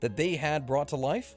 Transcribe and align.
that 0.00 0.16
they 0.16 0.36
had 0.36 0.66
brought 0.66 0.88
to 0.88 0.96
life? 0.96 1.36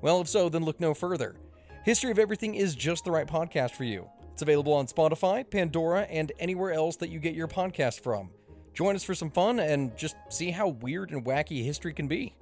Well, 0.00 0.20
if 0.20 0.28
so, 0.28 0.48
then 0.48 0.64
look 0.64 0.80
no 0.80 0.94
further. 0.94 1.36
History 1.84 2.10
of 2.10 2.18
Everything 2.18 2.54
is 2.54 2.74
just 2.74 3.04
the 3.04 3.10
right 3.10 3.26
podcast 3.26 3.72
for 3.72 3.84
you. 3.84 4.08
It's 4.32 4.42
available 4.42 4.72
on 4.72 4.86
Spotify, 4.86 5.48
Pandora, 5.48 6.02
and 6.02 6.32
anywhere 6.38 6.72
else 6.72 6.96
that 6.96 7.10
you 7.10 7.18
get 7.20 7.34
your 7.34 7.48
podcast 7.48 8.00
from. 8.00 8.30
Join 8.72 8.96
us 8.96 9.04
for 9.04 9.14
some 9.14 9.30
fun 9.30 9.60
and 9.60 9.96
just 9.96 10.16
see 10.28 10.50
how 10.50 10.68
weird 10.68 11.10
and 11.12 11.24
wacky 11.24 11.64
history 11.64 11.92
can 11.92 12.08
be. 12.08 12.34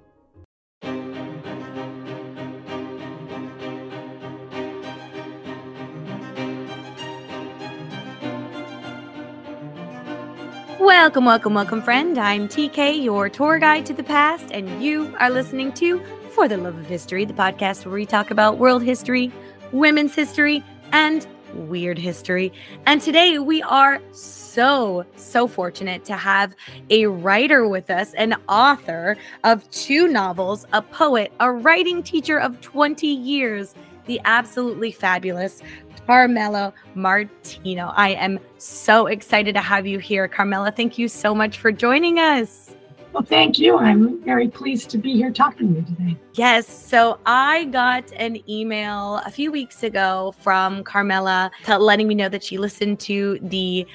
Welcome, 10.82 11.26
welcome, 11.26 11.54
welcome, 11.54 11.80
friend. 11.80 12.18
I'm 12.18 12.48
TK, 12.48 13.04
your 13.04 13.28
tour 13.28 13.60
guide 13.60 13.86
to 13.86 13.92
the 13.92 14.02
past, 14.02 14.50
and 14.50 14.82
you 14.82 15.14
are 15.20 15.30
listening 15.30 15.72
to 15.74 16.02
For 16.34 16.48
the 16.48 16.56
Love 16.56 16.76
of 16.76 16.86
History, 16.86 17.24
the 17.24 17.32
podcast 17.32 17.86
where 17.86 17.94
we 17.94 18.04
talk 18.04 18.32
about 18.32 18.58
world 18.58 18.82
history, 18.82 19.30
women's 19.70 20.12
history, 20.12 20.64
and 20.90 21.24
weird 21.54 21.98
history. 21.98 22.52
And 22.84 23.00
today 23.00 23.38
we 23.38 23.62
are 23.62 24.02
so, 24.10 25.06
so 25.14 25.46
fortunate 25.46 26.04
to 26.06 26.16
have 26.16 26.52
a 26.90 27.06
writer 27.06 27.68
with 27.68 27.88
us, 27.88 28.12
an 28.14 28.34
author 28.48 29.16
of 29.44 29.70
two 29.70 30.08
novels, 30.08 30.66
a 30.72 30.82
poet, 30.82 31.32
a 31.38 31.52
writing 31.52 32.02
teacher 32.02 32.40
of 32.40 32.60
20 32.60 33.06
years, 33.06 33.76
the 34.06 34.20
absolutely 34.24 34.92
fabulous 34.92 35.62
Carmela 36.06 36.72
Martino. 36.94 37.92
I 37.94 38.10
am 38.10 38.40
so 38.58 39.06
excited 39.06 39.54
to 39.54 39.60
have 39.60 39.86
you 39.86 39.98
here, 39.98 40.28
Carmela. 40.28 40.72
Thank 40.72 40.98
you 40.98 41.08
so 41.08 41.34
much 41.34 41.58
for 41.58 41.70
joining 41.72 42.18
us. 42.18 42.74
Well, 43.12 43.22
thank 43.22 43.58
you. 43.58 43.76
I'm 43.76 44.22
very 44.22 44.48
pleased 44.48 44.88
to 44.90 44.98
be 44.98 45.12
here 45.12 45.30
talking 45.30 45.74
to 45.74 45.80
you 45.80 45.86
today. 45.86 46.16
Yes, 46.32 46.66
so 46.66 47.18
I 47.26 47.66
got 47.66 48.10
an 48.12 48.38
email 48.48 49.20
a 49.26 49.30
few 49.30 49.52
weeks 49.52 49.82
ago 49.82 50.34
from 50.40 50.82
Carmela 50.82 51.50
letting 51.68 52.08
me 52.08 52.14
know 52.14 52.30
that 52.30 52.42
she 52.42 52.56
listened 52.56 53.00
to 53.00 53.38
the 53.42 53.86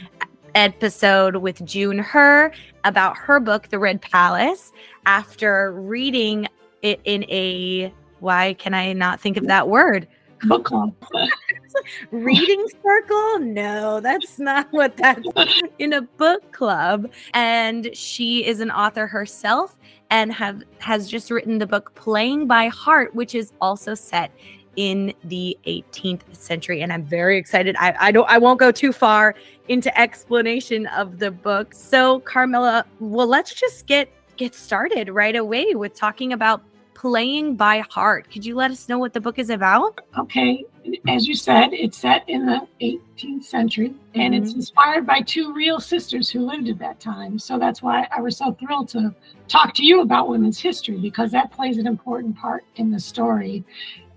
episode 0.54 1.38
with 1.38 1.66
June 1.66 1.98
Hur 1.98 2.52
about 2.84 3.18
her 3.18 3.40
book, 3.40 3.70
The 3.70 3.80
Red 3.80 4.02
Palace, 4.02 4.72
after 5.08 5.72
reading 5.72 6.48
it 6.84 7.02
in 7.04 7.24
a 7.24 7.92
why 8.20 8.54
can 8.54 8.74
I 8.74 8.94
not 8.94 9.20
think 9.20 9.38
of 9.38 9.48
that 9.48 9.68
word? 9.68 10.08
Book 10.44 10.66
club. 10.66 10.94
reading 12.12 12.66
circle? 12.84 13.40
No 13.40 14.00
that's 14.00 14.40
not 14.40 14.68
what 14.72 14.96
that's 14.98 15.28
in 15.80 15.94
a 15.94 16.02
book 16.02 16.52
club. 16.52 17.12
And 17.34 17.96
she 17.96 18.46
is 18.46 18.60
an 18.60 18.72
author 18.72 19.08
herself 19.08 19.78
and 20.10 20.32
have 20.34 20.64
has 20.80 21.10
just 21.10 21.32
written 21.32 21.58
the 21.58 21.68
book 21.68 21.94
playing 21.96 22.48
by 22.48 22.68
heart 22.68 23.14
which 23.14 23.36
is 23.36 23.54
also 23.60 23.94
set 23.94 24.32
in 24.76 25.12
the 25.24 25.58
18th 25.66 26.22
century. 26.36 26.82
And 26.82 26.94
i'm 26.94 27.04
very 27.04 27.38
excited. 27.38 27.76
I, 27.80 27.96
I 28.00 28.12
don't 28.12 28.30
i 28.30 28.38
won't 28.38 28.60
go 28.60 28.72
too 28.72 28.94
far 28.94 29.36
into 29.68 29.96
explanation 30.00 30.86
of 30.88 31.20
the 31.20 31.32
book. 31.32 31.74
So 31.74 32.20
carmela 32.22 32.86
well 33.00 33.28
let's 33.28 33.54
just 33.54 33.88
get 33.88 34.12
get 34.38 34.54
started 34.54 35.10
right 35.10 35.36
away 35.36 35.74
with 35.74 35.96
talking 35.96 36.32
about 36.32 36.62
playing 36.98 37.56
by 37.56 37.84
heart 37.92 38.28
could 38.32 38.44
you 38.44 38.56
let 38.56 38.72
us 38.72 38.90
know 38.90 38.98
what 38.98 39.14
the 39.14 39.22
book 39.22 39.38
is 39.38 39.52
about 39.52 40.00
Okay, 40.18 40.66
as 41.08 41.28
you 41.28 41.36
said, 41.36 41.70
it's 41.74 41.98
set 41.98 42.28
in 42.28 42.46
the 42.46 42.68
18th 42.82 43.44
century 43.44 43.94
and 44.16 44.34
it's 44.34 44.50
mm-hmm. 44.50 44.60
inspired 44.60 45.06
by 45.06 45.22
two 45.22 45.54
real 45.54 45.80
sisters 45.80 46.30
who 46.30 46.40
lived 46.40 46.70
at 46.70 46.80
that 46.80 47.00
time. 47.00 47.38
So 47.38 47.60
that's 47.60 47.82
why 47.82 48.08
I 48.16 48.22
was 48.22 48.38
so 48.38 48.54
thrilled 48.54 48.90
to 48.90 49.14
talk 49.48 49.74
to 49.76 49.86
you 49.86 50.02
about 50.02 50.30
women's 50.30 50.60
history 50.60 50.98
because 50.98 51.32
that 51.32 51.52
plays 51.52 51.78
an 51.78 51.88
important 51.88 52.36
part 52.38 52.64
in 52.76 52.92
the 52.92 53.00
story. 53.00 53.64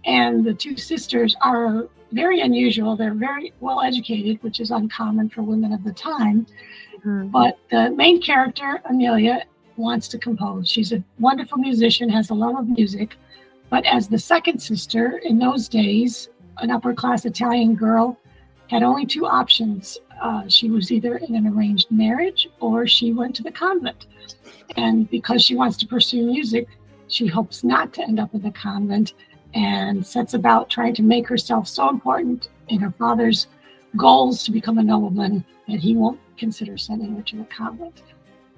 And 0.05 0.45
the 0.45 0.55
two 0.55 0.77
sisters 0.77 1.37
are 1.43 1.89
very 2.13 2.41
unusual. 2.41 2.97
They're 2.97 3.15
very 3.15 3.53
well 3.61 3.83
educated, 3.83 4.43
which 4.43 4.61
is 4.61 4.71
uncommon 4.71 5.29
for 5.31 5.43
women 5.43 5.73
of 5.73 5.85
the 5.85 5.93
time. 5.93 6.47
Mm-hmm. 7.05 7.29
But 7.29 7.59
the 7.71 7.91
main 7.91 8.23
character, 8.23 8.81
Amelia, 8.89 9.45
wants 9.81 10.09
to 10.09 10.19
compose. 10.19 10.71
She's 10.71 10.93
a 10.93 11.03
wonderful 11.19 11.59
musician, 11.59 12.09
has 12.09 12.31
a 12.31 12.35
love 12.35 12.57
of 12.57 12.69
music. 12.69 13.17
But 13.71 13.85
as 13.87 14.09
the 14.09 14.19
second 14.19 14.61
sister, 14.61 15.19
in 15.25 15.39
those 15.39 15.69
days, 15.69 16.29
an 16.59 16.71
upper 16.71 16.95
class 16.95 17.25
Italian 17.25 17.75
girl 17.75 18.19
had 18.69 18.83
only 18.83 19.07
two 19.07 19.27
options. 19.27 19.99
Uh, 20.21 20.47
she 20.49 20.71
was 20.71 20.93
either 20.93 21.17
in 21.17 21.35
an 21.35 21.47
arranged 21.47 21.91
marriage 21.91 22.49
or 22.61 22.87
she 22.87 23.13
went 23.13 23.35
to 23.37 23.43
the 23.43 23.51
convent. 23.51 24.07
And 24.77 25.09
because 25.11 25.43
she 25.43 25.57
wants 25.57 25.77
to 25.79 25.87
pursue 25.87 26.25
music, 26.25 26.69
she 27.09 27.27
hopes 27.27 27.65
not 27.65 27.93
to 27.95 28.03
end 28.03 28.21
up 28.21 28.35
in 28.35 28.43
the 28.43 28.53
convent 28.53 29.15
and 29.55 30.07
sets 30.07 30.35
about 30.35 30.71
trying 30.71 30.95
to 30.95 31.03
make 31.03 31.27
herself 31.27 31.67
so 31.67 31.89
important 31.89 32.49
in 32.69 32.79
her 32.81 32.93
father's 32.93 33.49
goals 33.97 34.45
to 34.45 34.53
become 34.53 34.79
a 34.79 34.83
nobleman 34.83 35.45
that 35.69 35.81
he 35.81 35.97
won't 35.97 36.21
consider 36.37 36.79
sending 36.79 37.17
her 37.17 37.23
to 37.23 37.37
the 37.37 37.45
convent. 37.45 38.03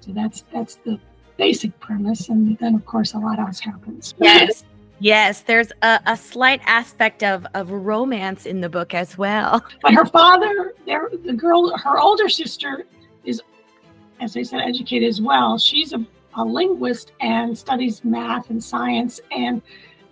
So 0.01 0.11
that's 0.11 0.41
that's 0.53 0.75
the 0.75 0.99
basic 1.37 1.77
premise, 1.79 2.29
and 2.29 2.57
then 2.59 2.75
of 2.75 2.85
course 2.85 3.13
a 3.13 3.19
lot 3.19 3.39
else 3.39 3.59
happens. 3.59 4.13
Yes. 4.19 4.63
Yes, 4.99 5.41
there's 5.41 5.69
a, 5.81 5.99
a 6.05 6.15
slight 6.15 6.61
aspect 6.65 7.23
of, 7.23 7.45
of 7.55 7.69
romance 7.71 8.45
in 8.45 8.61
the 8.61 8.69
book 8.69 8.93
as 8.93 9.17
well. 9.17 9.61
But 9.81 9.93
her 9.95 10.05
father, 10.05 10.75
there, 10.85 11.09
the 11.25 11.33
girl, 11.33 11.75
her 11.77 11.99
older 11.99 12.29
sister 12.29 12.85
is, 13.25 13.41
as 14.21 14.37
I 14.37 14.43
said, 14.43 14.61
educated 14.61 15.09
as 15.09 15.19
well. 15.19 15.57
She's 15.57 15.91
a, 15.91 16.05
a 16.35 16.45
linguist 16.45 17.11
and 17.19 17.57
studies 17.57 18.05
math 18.05 18.49
and 18.49 18.63
science 18.63 19.19
and 19.31 19.61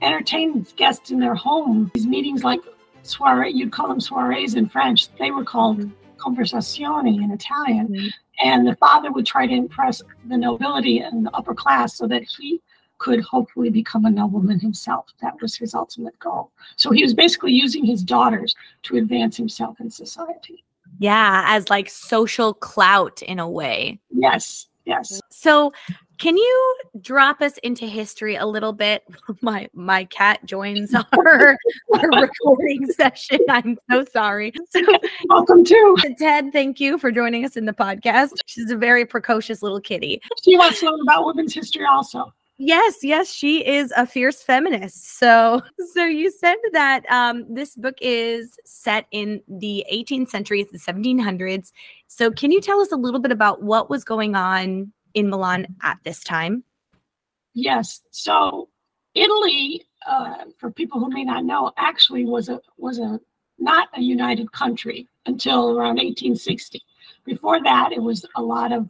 entertains 0.01 0.73
guests 0.73 1.11
in 1.11 1.19
their 1.19 1.35
home. 1.35 1.89
These 1.93 2.07
meetings, 2.07 2.43
like 2.43 2.59
soiree, 3.03 3.53
you'd 3.53 3.71
call 3.71 3.88
them 3.88 4.01
soirees 4.01 4.55
in 4.55 4.67
French. 4.67 5.07
They 5.15 5.31
were 5.31 5.45
called 5.45 5.89
conversazioni 6.17 7.23
in 7.23 7.31
Italian. 7.31 7.88
Mhm. 7.88 8.09
And 8.44 8.68
the 8.68 8.75
father 8.75 9.12
would 9.12 9.25
try 9.25 9.46
to 9.47 9.53
impress 9.53 10.02
the 10.28 10.38
nobility 10.38 11.00
and 11.00 11.25
the 11.25 11.31
upper 11.31 11.53
class 11.53 11.96
so 11.96 12.07
that 12.07 12.24
he 12.24 12.62
could 12.97 13.22
hopefully 13.22 13.69
become 13.69 14.06
a 14.06 14.12
nobleman 14.12 14.59
himself. 14.59 15.07
That 15.22 15.41
was 15.41 15.56
his 15.56 15.74
ultimate 15.74 16.18
goal. 16.19 16.51
So 16.75 16.91
he 16.91 17.01
was 17.01 17.13
basically 17.13 17.51
using 17.51 17.84
his 17.84 18.03
daughters 18.03 18.56
to 18.84 18.97
advance 18.97 19.38
himself 19.38 19.80
in 19.80 19.90
society. 19.90 20.63
Yeah, 21.00 21.46
as 21.47 21.69
like 21.69 21.90
social 21.90 22.53
clout 22.53 23.22
in 23.24 23.40
a 23.40 23.50
way. 23.50 24.00
Yes, 24.12 24.68
yes. 24.86 25.22
So, 25.30 25.74
can 26.18 26.38
you 26.38 26.75
drop 27.02 27.42
us 27.42 27.58
into 27.59 27.88
history 27.88 28.36
a 28.36 28.46
little 28.46 28.74
bit? 28.74 29.03
My 29.42 29.68
my 29.74 30.06
cat 30.06 30.46
joins 30.46 30.94
our, 31.14 31.58
our 31.94 32.09
recording 32.22 32.86
session. 32.92 33.40
I'm 33.50 33.78
so 33.90 34.06
sorry. 34.06 34.53
So, 34.69 34.81
Welcome 35.28 35.66
to. 35.66 35.97
Ted, 36.18 36.52
thank 36.53 36.80
you 36.80 36.97
for 36.97 37.12
joining 37.12 37.44
us 37.44 37.58
in 37.58 37.66
the 37.66 37.74
podcast. 37.74 38.31
She's 38.46 38.72
a 38.72 38.78
very 38.78 39.06
precocious 39.06 39.62
little 39.62 39.81
kitty. 39.81 40.22
She 40.44 40.58
wants 40.58 40.80
to 40.80 40.86
learn 40.86 41.02
about 41.02 41.25
women's 41.25 41.53
history 41.53 41.86
also. 41.86 42.31
Yes, 42.63 42.99
yes, 43.01 43.33
she 43.33 43.66
is 43.66 43.91
a 43.97 44.05
fierce 44.05 44.44
feminist. 44.44 45.18
So, 45.18 45.63
so 45.95 46.06
you 46.06 46.30
said 46.30 46.57
that 46.74 47.03
um, 47.09 47.44
this 47.50 47.75
book 47.75 47.95
is 48.00 48.56
set 48.65 49.07
in 49.09 49.41
the 49.47 49.83
18th 49.91 50.30
century, 50.30 50.63
the 50.71 50.77
1700s. 50.77 51.71
So, 52.06 52.30
can 52.30 52.51
you 52.51 52.62
tell 52.62 52.80
us 52.80 52.91
a 52.91 52.97
little 52.97 53.19
bit 53.19 53.31
about 53.31 53.63
what 53.63 53.89
was 53.89 54.03
going 54.03 54.36
on 54.36 54.94
in 55.15 55.27
Milan 55.31 55.75
at 55.81 55.97
this 56.03 56.24
time? 56.24 56.63
Yes. 57.56 58.01
So 58.12 58.69
Italy, 59.15 59.83
uh, 60.07 60.45
for 60.59 60.69
people 60.69 61.00
who 61.00 61.09
may 61.09 61.24
not 61.24 61.44
know, 61.44 61.71
actually 61.77 62.25
was 62.25 62.47
a 62.47 62.62
was 62.77 63.00
a 63.00 63.19
not 63.57 63.89
a 63.95 64.01
united 64.01 64.51
country 64.51 65.07
until 65.25 65.71
around 65.71 65.97
1860. 65.97 66.80
Before 67.25 67.62
that, 67.63 67.91
it 67.91 68.03
was 68.03 68.24
a 68.36 68.41
lot 68.41 68.71
of 68.71 68.88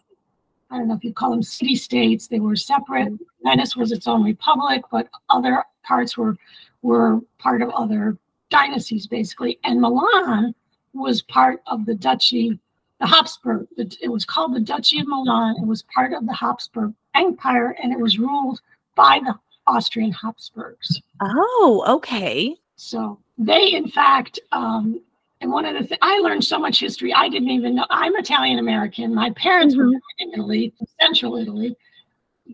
I 0.71 0.77
don't 0.77 0.87
know 0.87 0.95
if 0.95 1.03
you 1.03 1.13
call 1.13 1.31
them 1.31 1.43
city 1.43 1.75
states. 1.75 2.27
They 2.27 2.39
were 2.39 2.55
separate. 2.55 3.13
Venice 3.43 3.75
was 3.75 3.91
its 3.91 4.07
own 4.07 4.23
republic, 4.23 4.83
but 4.89 5.09
other 5.29 5.63
parts 5.83 6.17
were 6.17 6.37
were 6.81 7.19
part 7.37 7.61
of 7.61 7.69
other 7.71 8.17
dynasties, 8.49 9.05
basically. 9.05 9.59
And 9.63 9.81
Milan 9.81 10.55
was 10.93 11.21
part 11.21 11.61
of 11.67 11.85
the 11.85 11.93
duchy, 11.93 12.57
the 12.99 13.07
Habsburg. 13.07 13.67
It 13.77 13.97
it 14.01 14.09
was 14.09 14.25
called 14.25 14.55
the 14.55 14.61
Duchy 14.61 14.99
of 15.01 15.07
Milan. 15.07 15.57
It 15.61 15.67
was 15.67 15.83
part 15.93 16.13
of 16.13 16.25
the 16.25 16.33
Habsburg 16.33 16.93
Empire, 17.15 17.75
and 17.83 17.91
it 17.91 17.99
was 17.99 18.17
ruled 18.17 18.61
by 18.95 19.19
the 19.23 19.35
Austrian 19.67 20.11
Habsburgs. 20.11 21.01
Oh, 21.19 21.83
okay. 21.87 22.55
So 22.77 23.19
they, 23.37 23.73
in 23.73 23.87
fact, 23.87 24.39
um, 24.51 25.01
and 25.41 25.51
one 25.51 25.65
of 25.65 25.73
the 25.73 25.83
things 25.87 25.99
I 26.01 26.19
learned 26.19 26.43
so 26.45 26.59
much 26.59 26.79
history, 26.79 27.13
I 27.13 27.27
didn't 27.27 27.49
even 27.49 27.75
know. 27.75 27.85
I'm 27.89 28.15
Italian 28.15 28.59
American. 28.59 29.13
My 29.13 29.31
parents 29.31 29.75
were 29.75 29.85
Mhm. 29.85 29.91
born 29.91 30.01
in 30.19 30.33
Italy, 30.33 30.73
central 31.01 31.35
Italy, 31.35 31.75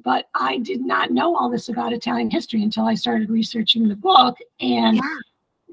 but 0.04 0.30
I 0.34 0.60
did 0.60 0.82
not 0.82 1.12
know 1.12 1.36
all 1.36 1.50
this 1.50 1.68
about 1.70 1.92
Italian 1.94 2.30
history 2.32 2.64
until 2.64 2.86
I 2.86 2.96
started 2.96 3.30
researching 3.30 3.88
the 3.88 3.96
book. 3.96 4.38
And 4.62 4.96
Yeah. 4.96 5.02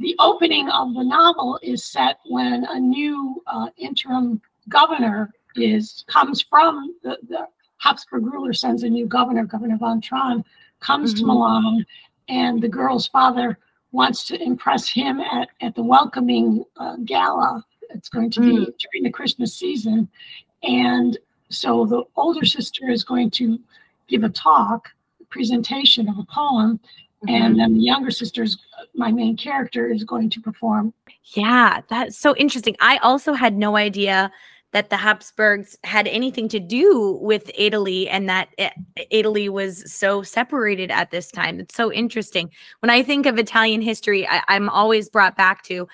the 0.00 0.16
opening 0.18 0.68
of 0.70 0.92
the 0.94 1.04
novel 1.04 1.58
is 1.62 1.84
set 1.84 2.18
when 2.26 2.64
a 2.64 2.80
new 2.80 3.42
uh, 3.46 3.68
interim 3.76 4.40
governor 4.68 5.32
is 5.54 6.04
comes 6.08 6.40
from 6.42 6.94
the, 7.04 7.16
the 7.28 7.46
Habsburg 7.76 8.26
ruler 8.26 8.52
sends 8.52 8.82
a 8.82 8.88
new 8.88 9.06
governor, 9.06 9.44
Governor 9.44 9.76
von 9.76 10.00
Traun, 10.00 10.44
comes 10.80 11.14
to 11.14 11.22
Mhm. 11.22 11.26
Milan, 11.28 11.86
and 12.28 12.60
the 12.60 12.68
girl's 12.68 13.06
father 13.06 13.58
wants 13.94 14.24
to 14.24 14.42
impress 14.42 14.88
him 14.88 15.20
at, 15.20 15.48
at 15.60 15.74
the 15.76 15.82
welcoming 15.82 16.64
uh, 16.76 16.96
gala. 17.04 17.64
It's 17.90 18.08
going 18.08 18.30
to 18.32 18.40
be 18.40 18.46
mm-hmm. 18.46 18.64
during 18.64 19.04
the 19.04 19.10
Christmas 19.10 19.54
season. 19.54 20.08
And 20.64 21.16
so 21.48 21.86
the 21.86 22.02
older 22.16 22.44
sister 22.44 22.90
is 22.90 23.04
going 23.04 23.30
to 23.32 23.60
give 24.08 24.24
a 24.24 24.28
talk, 24.28 24.88
presentation 25.30 26.08
of 26.08 26.18
a 26.18 26.24
poem, 26.24 26.80
and 27.28 27.54
mm-hmm. 27.54 27.58
then 27.58 27.74
the 27.74 27.80
younger 27.80 28.10
sister's, 28.10 28.58
uh, 28.78 28.84
my 28.94 29.12
main 29.12 29.36
character, 29.36 29.86
is 29.86 30.02
going 30.02 30.28
to 30.30 30.40
perform. 30.40 30.92
Yeah, 31.34 31.80
that's 31.88 32.18
so 32.18 32.34
interesting. 32.36 32.76
I 32.80 32.96
also 32.98 33.32
had 33.32 33.56
no 33.56 33.76
idea 33.76 34.32
that 34.74 34.90
the 34.90 34.96
Habsburgs 34.96 35.78
had 35.84 36.08
anything 36.08 36.48
to 36.48 36.58
do 36.58 37.16
with 37.22 37.48
Italy 37.54 38.08
and 38.08 38.28
that 38.28 38.48
Italy 39.08 39.48
was 39.48 39.90
so 39.90 40.20
separated 40.22 40.90
at 40.90 41.12
this 41.12 41.30
time. 41.30 41.60
It's 41.60 41.76
so 41.76 41.92
interesting. 41.92 42.50
When 42.80 42.90
I 42.90 43.04
think 43.04 43.24
of 43.24 43.38
Italian 43.38 43.82
history, 43.82 44.26
I, 44.26 44.42
I'm 44.48 44.68
always 44.68 45.08
brought 45.08 45.36
back 45.36 45.62
to 45.64 45.86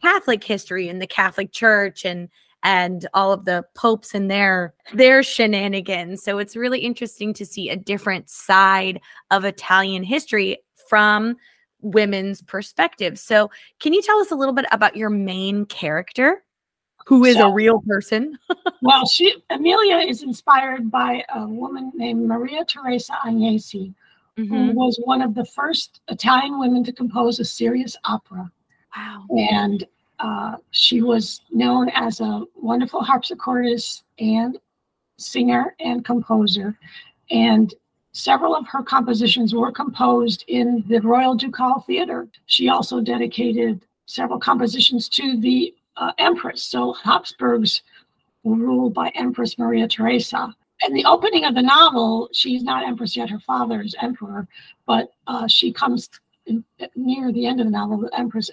Catholic 0.00 0.44
history 0.44 0.88
and 0.88 1.02
the 1.02 1.08
Catholic 1.08 1.52
Church 1.52 2.06
and 2.06 2.28
and 2.62 3.08
all 3.14 3.32
of 3.32 3.46
the 3.46 3.64
popes 3.74 4.14
and 4.14 4.30
their 4.30 4.74
their 4.94 5.24
shenanigans. 5.24 6.22
So 6.22 6.38
it's 6.38 6.54
really 6.54 6.80
interesting 6.80 7.34
to 7.34 7.44
see 7.44 7.68
a 7.68 7.76
different 7.76 8.30
side 8.30 9.00
of 9.32 9.44
Italian 9.44 10.04
history 10.04 10.58
from 10.88 11.36
women's 11.80 12.42
perspective. 12.42 13.18
So 13.18 13.50
can 13.80 13.92
you 13.92 14.02
tell 14.02 14.20
us 14.20 14.30
a 14.30 14.36
little 14.36 14.54
bit 14.54 14.66
about 14.70 14.96
your 14.96 15.10
main 15.10 15.64
character, 15.66 16.44
who 17.06 17.24
is 17.24 17.36
So- 17.36 17.50
a 17.50 17.52
real 17.52 17.80
person? 17.86 18.38
Well, 18.82 19.06
she 19.06 19.34
Amelia 19.50 19.98
is 19.98 20.22
inspired 20.22 20.90
by 20.90 21.22
a 21.34 21.46
woman 21.46 21.92
named 21.94 22.26
Maria 22.26 22.64
Teresa 22.64 23.14
Agnesi, 23.26 23.94
Mm-hmm. 24.38 24.54
who 24.70 24.72
was 24.72 24.98
one 25.04 25.20
of 25.20 25.34
the 25.34 25.44
first 25.44 26.00
Italian 26.08 26.58
women 26.58 26.82
to 26.84 26.92
compose 26.92 27.40
a 27.40 27.44
serious 27.44 27.94
opera. 28.04 28.50
Wow. 28.96 29.24
and 29.38 29.86
uh, 30.18 30.56
she 30.70 31.00
was 31.02 31.42
known 31.50 31.90
as 31.90 32.20
a 32.20 32.42
wonderful 32.56 33.02
harpsichordist 33.02 34.02
and 34.18 34.58
singer 35.18 35.74
and 35.78 36.04
composer. 36.04 36.76
And 37.30 37.72
several 38.12 38.56
of 38.56 38.66
her 38.68 38.82
compositions 38.82 39.54
were 39.54 39.70
composed 39.72 40.44
in 40.48 40.84
the 40.88 41.00
Royal 41.00 41.34
Ducal 41.34 41.84
Theater. 41.86 42.26
She 42.46 42.68
also 42.68 43.00
dedicated 43.00 43.84
several 44.06 44.40
compositions 44.40 45.08
to 45.10 45.38
the 45.40 45.72
uh, 46.00 46.12
Empress. 46.18 46.64
So 46.64 46.92
Habsburgs 46.94 47.82
were 48.42 48.56
ruled 48.56 48.94
by 48.94 49.10
Empress 49.14 49.58
Maria 49.58 49.86
Theresa. 49.86 50.52
In 50.86 50.94
the 50.94 51.04
opening 51.04 51.44
of 51.44 51.54
the 51.54 51.62
novel, 51.62 52.28
she's 52.32 52.62
not 52.62 52.86
Empress 52.86 53.16
yet, 53.16 53.30
her 53.30 53.38
father 53.38 53.82
is 53.82 53.94
Emperor, 54.00 54.48
but 54.86 55.12
uh, 55.26 55.46
she 55.46 55.72
comes 55.72 56.08
in, 56.46 56.64
near 56.96 57.30
the 57.32 57.46
end 57.46 57.60
of 57.60 57.66
the 57.66 57.70
novel, 57.70 57.98
the 57.98 58.18
Empress 58.18 58.50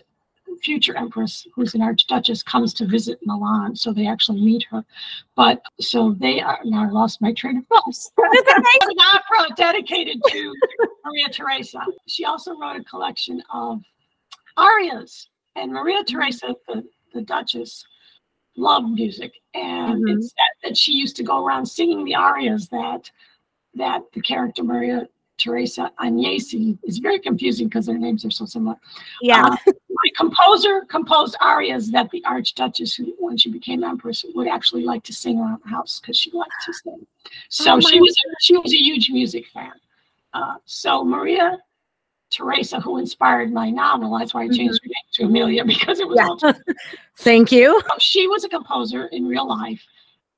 future 0.61 0.97
empress, 0.97 1.47
who's 1.53 1.75
an 1.75 1.81
archduchess, 1.81 2.43
comes 2.43 2.73
to 2.73 2.85
visit 2.85 3.19
Milan, 3.23 3.75
so 3.75 3.93
they 3.93 4.07
actually 4.07 4.41
meet 4.41 4.65
her. 4.71 4.83
But 5.35 5.61
so 5.79 6.15
they 6.19 6.41
are. 6.41 6.59
Now 6.63 6.85
I 6.85 6.89
lost 6.89 7.21
my 7.21 7.33
train 7.33 7.57
of 7.57 7.67
thought. 7.67 7.95
an 8.17 8.97
opera 9.13 9.55
dedicated 9.55 10.21
to 10.29 10.53
Maria 11.05 11.29
Theresa. 11.31 11.81
She 12.07 12.25
also 12.25 12.57
wrote 12.57 12.79
a 12.79 12.83
collection 12.83 13.41
of 13.53 13.81
arias, 14.57 15.29
and 15.55 15.71
Maria 15.71 16.03
Theresa, 16.03 16.55
the, 16.67 16.83
the 17.13 17.21
Duchess, 17.21 17.85
loved 18.55 18.89
music, 18.89 19.33
and 19.53 20.03
Mhm. 20.03 20.17
it's 20.17 20.29
said 20.29 20.69
that 20.69 20.77
she 20.77 20.93
used 20.93 21.15
to 21.17 21.23
go 21.23 21.43
around 21.45 21.65
singing 21.65 22.03
the 22.03 22.15
arias 22.15 22.67
that 22.69 23.09
that 23.75 24.01
the 24.13 24.21
character 24.21 24.63
Maria 24.63 25.07
Teresa 25.37 25.91
Agnesi 25.99 26.79
is 26.83 26.97
very 26.97 27.19
confusing 27.19 27.67
because 27.67 27.85
their 27.85 27.97
names 27.99 28.25
are 28.25 28.31
so 28.31 28.45
similar. 28.45 28.75
Yeah. 29.21 29.45
Uh, 29.45 29.55
my 29.67 30.09
composer 30.15 30.81
composed 30.85 31.35
arias 31.41 31.91
that 31.91 32.09
the 32.09 32.23
Archduchess, 32.25 32.95
who 32.95 33.13
when 33.19 33.37
she 33.37 33.51
became 33.51 33.83
empress, 33.83 34.25
would 34.33 34.47
actually 34.47 34.83
like 34.83 35.03
to 35.03 35.13
sing 35.13 35.39
around 35.39 35.61
the 35.63 35.69
house 35.69 35.99
because 35.99 36.17
she 36.17 36.31
liked 36.31 36.51
to 36.65 36.73
sing. 36.73 37.05
So 37.49 37.75
Oh, 37.75 37.79
she 37.79 37.99
was 38.01 38.15
she 38.39 38.57
was 38.57 38.73
a 38.73 38.77
huge 38.77 39.11
music 39.11 39.45
fan. 39.47 39.73
Uh, 40.33 40.55
so 40.65 41.03
Maria 41.03 41.59
Teresa, 42.31 42.79
who 42.79 42.97
inspired 42.97 43.53
my 43.53 43.69
novel, 43.69 44.17
that's 44.17 44.33
why 44.33 44.41
I 44.43 44.47
changed 44.47 44.79
her 44.83 44.87
name 44.87 45.06
to 45.17 45.25
Amelia 45.25 45.65
because 45.73 45.99
it 45.99 46.07
was 46.07 46.17
Yeah. 46.17 46.27
all 46.27 46.53
Thank 47.17 47.51
you. 47.51 47.81
she 47.99 48.27
was 48.27 48.43
a 48.43 48.49
composer 48.49 49.07
in 49.07 49.25
real 49.25 49.47
life, 49.47 49.83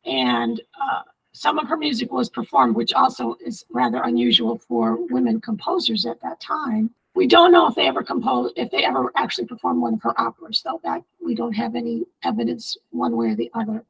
and 0.06 0.60
uh, 0.82 1.02
some 1.34 1.60
of 1.60 1.68
her 1.68 1.78
music 1.78 2.12
was 2.12 2.30
performed, 2.30 2.76
which 2.76 2.94
also 2.94 3.36
is 3.46 3.66
rather 3.70 4.02
unusual 4.04 4.58
for 4.58 4.98
women 5.08 5.40
composers 5.42 6.06
at 6.06 6.22
that 6.22 6.40
time. 6.40 6.90
We 7.16 7.28
don't 7.28 7.52
know 7.52 7.68
if 7.68 7.76
they 7.76 7.88
ever 7.88 8.04
composed, 8.04 8.54
if 8.58 8.72
they 8.72 8.86
ever 8.86 9.12
actually 9.16 9.48
performed 9.48 9.82
one 9.82 9.96
of 9.96 10.02
her 10.04 10.20
operas, 10.20 10.62
though. 10.64 10.80
That 10.84 11.04
we 11.24 11.36
don't 11.36 11.54
have 11.54 11.76
any 11.76 12.06
evidence 12.24 12.78
one 12.92 13.16
way 13.18 13.28
or 13.28 13.36
the 13.36 13.52
other. 13.54 13.84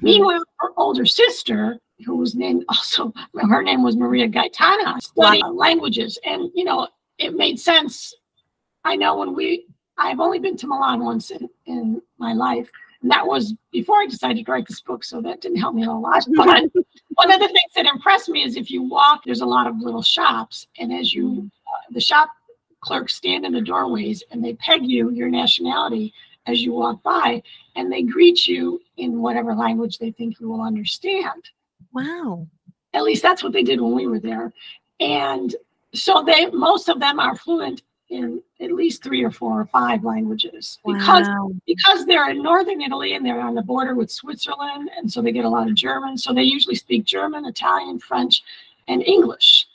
Meanwhile, 0.00 0.42
her 0.60 0.70
older 0.76 1.04
sister, 1.04 1.78
who 2.06 2.16
was 2.16 2.34
named 2.34 2.64
also, 2.68 3.12
her 3.50 3.62
name 3.62 3.82
was 3.82 3.96
Maria 3.96 4.28
Gaetana, 4.28 5.00
studied 5.00 5.44
languages, 5.52 6.18
and 6.24 6.50
you 6.54 6.64
know, 6.64 6.88
it 7.18 7.34
made 7.34 7.58
sense. 7.60 8.14
I 8.84 8.96
know 8.96 9.16
when 9.16 9.34
we, 9.34 9.66
I've 9.98 10.20
only 10.20 10.38
been 10.38 10.56
to 10.58 10.66
Milan 10.66 11.04
once 11.04 11.30
in, 11.30 11.48
in 11.66 12.02
my 12.18 12.32
life, 12.32 12.68
and 13.02 13.10
that 13.10 13.26
was 13.26 13.54
before 13.70 14.00
I 14.00 14.06
decided 14.06 14.44
to 14.46 14.52
write 14.52 14.66
this 14.66 14.80
book, 14.80 15.04
so 15.04 15.20
that 15.22 15.40
didn't 15.40 15.58
help 15.58 15.74
me 15.74 15.84
a 15.84 15.90
lot. 15.92 16.26
But 16.36 16.70
one 17.14 17.30
of 17.30 17.40
the 17.40 17.46
things 17.48 17.72
that 17.76 17.86
impressed 17.86 18.28
me 18.28 18.42
is 18.42 18.56
if 18.56 18.70
you 18.70 18.82
walk, 18.82 19.22
there's 19.24 19.40
a 19.42 19.46
lot 19.46 19.66
of 19.66 19.78
little 19.78 20.02
shops, 20.02 20.66
and 20.78 20.92
as 20.92 21.12
you, 21.14 21.50
uh, 21.66 21.92
the 21.92 22.00
shop 22.00 22.30
clerks 22.80 23.14
stand 23.14 23.46
in 23.46 23.52
the 23.52 23.60
doorways 23.62 24.22
and 24.30 24.44
they 24.44 24.52
peg 24.54 24.84
you 24.84 25.10
your 25.10 25.30
nationality 25.30 26.12
as 26.46 26.60
you 26.62 26.72
walk 26.72 27.02
by, 27.02 27.42
and 27.76 27.90
they 27.90 28.02
greet 28.02 28.46
you 28.46 28.78
in 28.98 29.22
whatever 29.22 29.54
language 29.54 29.96
they 29.98 30.10
think 30.10 30.38
you 30.38 30.48
will 30.48 30.60
understand 30.60 31.42
Wow. 31.94 32.46
at 32.92 33.02
least 33.04 33.22
that's 33.22 33.42
what 33.42 33.52
they 33.52 33.62
did 33.62 33.80
when 33.80 33.94
we 33.94 34.06
were 34.06 34.18
there 34.20 34.52
and 35.00 35.54
so 35.94 36.22
they 36.26 36.46
most 36.50 36.88
of 36.88 37.00
them 37.00 37.18
are 37.18 37.36
fluent 37.36 37.82
in 38.14 38.40
at 38.60 38.70
least 38.72 39.02
three 39.02 39.22
or 39.24 39.30
four 39.30 39.60
or 39.60 39.66
five 39.66 40.04
languages 40.04 40.78
because 40.86 41.26
Wow. 41.26 41.50
because 41.66 42.06
they're 42.06 42.30
in 42.30 42.42
northern 42.42 42.80
italy 42.80 43.14
and 43.14 43.24
they're 43.26 43.40
on 43.40 43.54
the 43.54 43.62
border 43.62 43.94
with 43.94 44.10
switzerland 44.10 44.90
and 44.96 45.10
so 45.12 45.20
they 45.20 45.32
get 45.32 45.44
a 45.44 45.48
lot 45.48 45.68
of 45.68 45.74
german 45.74 46.16
so 46.16 46.32
they 46.32 46.42
usually 46.42 46.74
speak 46.76 47.04
german 47.04 47.44
italian 47.44 47.98
french 47.98 48.42
and 48.88 49.02
english 49.02 49.66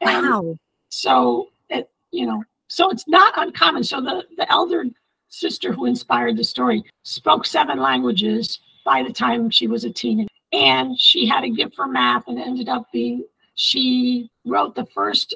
and 0.00 0.26
Wow. 0.28 0.56
so 0.90 1.48
it 1.70 1.90
you 2.10 2.26
know 2.26 2.42
so 2.68 2.90
it's 2.90 3.08
not 3.08 3.32
uncommon 3.36 3.82
so 3.82 4.00
the 4.00 4.24
the 4.36 4.50
elder 4.52 4.84
sister 5.28 5.72
who 5.72 5.86
inspired 5.86 6.36
the 6.36 6.44
story 6.44 6.84
spoke 7.02 7.46
seven 7.46 7.78
languages 7.78 8.60
by 8.84 9.02
the 9.02 9.12
time 9.12 9.50
she 9.50 9.66
was 9.66 9.84
a 9.84 9.90
teenager 9.90 10.28
and 10.52 10.98
she 10.98 11.26
had 11.26 11.44
a 11.44 11.50
gift 11.50 11.74
for 11.74 11.86
math 11.86 12.28
and 12.28 12.38
ended 12.38 12.68
up 12.68 12.86
being 12.92 13.24
she 13.56 14.30
wrote 14.44 14.74
the 14.74 14.86
first 14.94 15.34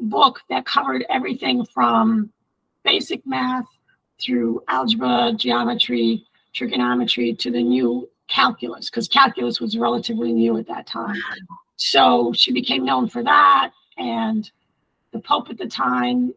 book 0.00 0.40
that 0.48 0.64
covered 0.64 1.04
everything 1.08 1.64
from 1.64 2.30
basic 2.84 3.26
math 3.26 3.66
through 4.20 4.62
algebra 4.68 5.32
geometry 5.36 6.24
trigonometry 6.54 7.34
to 7.34 7.50
the 7.50 7.62
new 7.62 8.08
calculus 8.28 8.90
because 8.90 9.08
calculus 9.08 9.60
was 9.60 9.76
relatively 9.76 10.32
new 10.32 10.56
at 10.56 10.66
that 10.66 10.86
time. 10.86 11.20
So 11.76 12.32
she 12.34 12.52
became 12.52 12.84
known 12.84 13.08
for 13.08 13.22
that 13.22 13.70
and 13.96 14.50
the 15.12 15.20
pope 15.20 15.50
at 15.50 15.58
the 15.58 15.66
time 15.66 16.34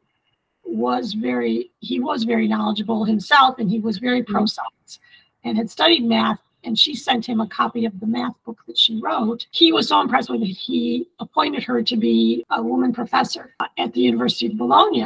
was 0.64 1.14
very 1.14 1.72
he 1.80 2.00
was 2.00 2.24
very 2.24 2.48
knowledgeable 2.48 3.04
himself 3.04 3.58
and 3.60 3.70
he 3.70 3.80
was 3.80 3.98
very 3.98 4.24
pro 4.24 4.46
science 4.46 5.00
and 5.44 5.58
had 5.58 5.70
studied 5.70 6.04
math 6.04 6.40
and 6.64 6.78
she 6.78 6.96
sent 6.96 7.26
him 7.26 7.42
a 7.42 7.48
copy 7.48 7.86
of 7.86 8.00
the 8.00 8.06
math 8.06 8.36
book 8.46 8.60
that 8.68 8.78
she 8.78 9.00
wrote 9.02 9.46
he 9.52 9.72
was 9.72 9.88
so 9.88 10.00
impressed 10.02 10.30
with 10.30 10.42
it 10.42 10.46
he 10.46 11.08
appointed 11.20 11.64
her 11.64 11.82
to 11.82 11.98
be 11.98 12.46
a 12.52 12.62
woman 12.62 12.94
professor 12.94 13.54
at 13.78 13.94
the 13.94 14.02
university 14.02 14.48
of 14.48 14.58
bologna 14.58 15.06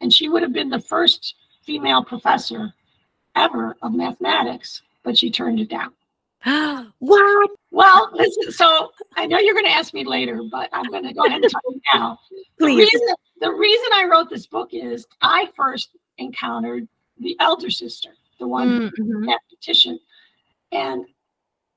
and 0.00 0.12
she 0.12 0.28
would 0.28 0.42
have 0.42 0.52
been 0.52 0.70
the 0.70 0.80
first 0.80 1.34
female 1.62 2.04
professor 2.04 2.72
ever 3.36 3.76
of 3.82 3.94
mathematics 3.94 4.82
but 5.02 5.16
she 5.16 5.30
turned 5.30 5.60
it 5.60 5.68
down 5.68 5.92
what? 6.98 7.50
Well, 7.70 8.10
listen, 8.12 8.52
so 8.52 8.92
I 9.16 9.26
know 9.26 9.38
you're 9.38 9.54
going 9.54 9.66
to 9.66 9.72
ask 9.72 9.94
me 9.94 10.04
later, 10.04 10.42
but 10.50 10.68
I'm 10.72 10.86
going 10.86 11.04
to 11.04 11.14
go 11.14 11.24
ahead 11.24 11.40
and 11.40 11.50
tell 11.50 11.60
you 11.70 11.80
now. 11.94 12.18
The 12.58 12.66
Please. 12.66 12.92
reason, 12.92 13.14
the 13.40 13.50
reason 13.50 13.86
I 13.94 14.04
wrote 14.04 14.30
this 14.30 14.46
book 14.46 14.68
is 14.72 15.06
I 15.20 15.48
first 15.56 15.96
encountered 16.18 16.86
the 17.18 17.36
elder 17.40 17.70
sister, 17.70 18.10
the 18.38 18.46
one 18.46 18.90
mm-hmm. 18.90 19.28
petition. 19.50 19.98
And 20.72 21.04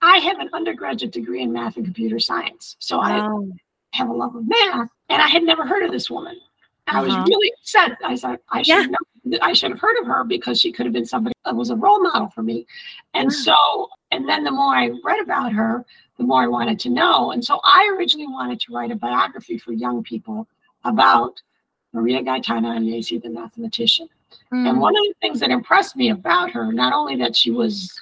I 0.01 0.17
have 0.19 0.39
an 0.39 0.49
undergraduate 0.53 1.11
degree 1.13 1.41
in 1.41 1.51
math 1.51 1.75
and 1.77 1.85
computer 1.85 2.19
science. 2.19 2.75
So 2.79 2.99
I 2.99 3.21
have 3.93 4.09
a 4.09 4.13
love 4.13 4.35
of 4.35 4.47
math, 4.47 4.89
and 5.09 5.21
I 5.21 5.27
had 5.27 5.43
never 5.43 5.65
heard 5.65 5.83
of 5.83 5.91
this 5.91 6.09
woman. 6.09 6.39
I 6.87 7.01
was 7.01 7.13
Uh-huh. 7.13 7.25
really 7.27 7.51
upset. 7.59 7.97
I 8.03 8.15
said 8.15 8.39
I 8.49 8.61
should 8.61 8.75
Yeah. 8.75 8.81
have 8.83 9.39
I 9.41 9.53
should 9.53 9.71
have 9.71 9.79
heard 9.79 9.97
of 9.97 10.05
her 10.05 10.23
because 10.23 10.61
she 10.61 10.71
could 10.71 10.85
have 10.85 10.93
been 10.93 11.05
somebody 11.05 11.33
that 11.45 11.55
was 11.55 11.71
a 11.71 11.75
role 11.75 11.99
model 11.99 12.29
for 12.29 12.43
me. 12.43 12.67
And 13.15 13.33
so, 13.33 13.55
and 14.11 14.29
then 14.29 14.43
the 14.43 14.51
more 14.51 14.75
I 14.75 14.91
read 15.03 15.19
about 15.19 15.51
her, 15.51 15.83
the 16.17 16.23
more 16.23 16.43
I 16.43 16.47
wanted 16.47 16.79
to 16.81 16.89
know. 16.89 17.31
And 17.31 17.43
so 17.43 17.59
I 17.63 17.91
originally 17.97 18.27
wanted 18.27 18.59
to 18.59 18.71
write 18.73 18.91
a 18.91 18.95
biography 18.95 19.57
for 19.57 19.71
young 19.73 20.03
people 20.03 20.47
about 20.83 21.41
Maria 21.91 22.21
Gaetana 22.21 22.77
Agnesi, 22.77 23.19
the 23.19 23.31
mathematician. 23.31 24.07
And 24.53 24.77
Mm. 24.77 24.79
one 24.79 24.95
of 24.95 25.03
the 25.05 25.15
things 25.21 25.39
that 25.39 25.49
impressed 25.49 25.95
me 25.95 26.09
about 26.09 26.51
her, 26.51 26.71
not 26.71 26.93
only 26.93 27.15
that 27.15 27.35
she 27.35 27.49
was 27.49 27.99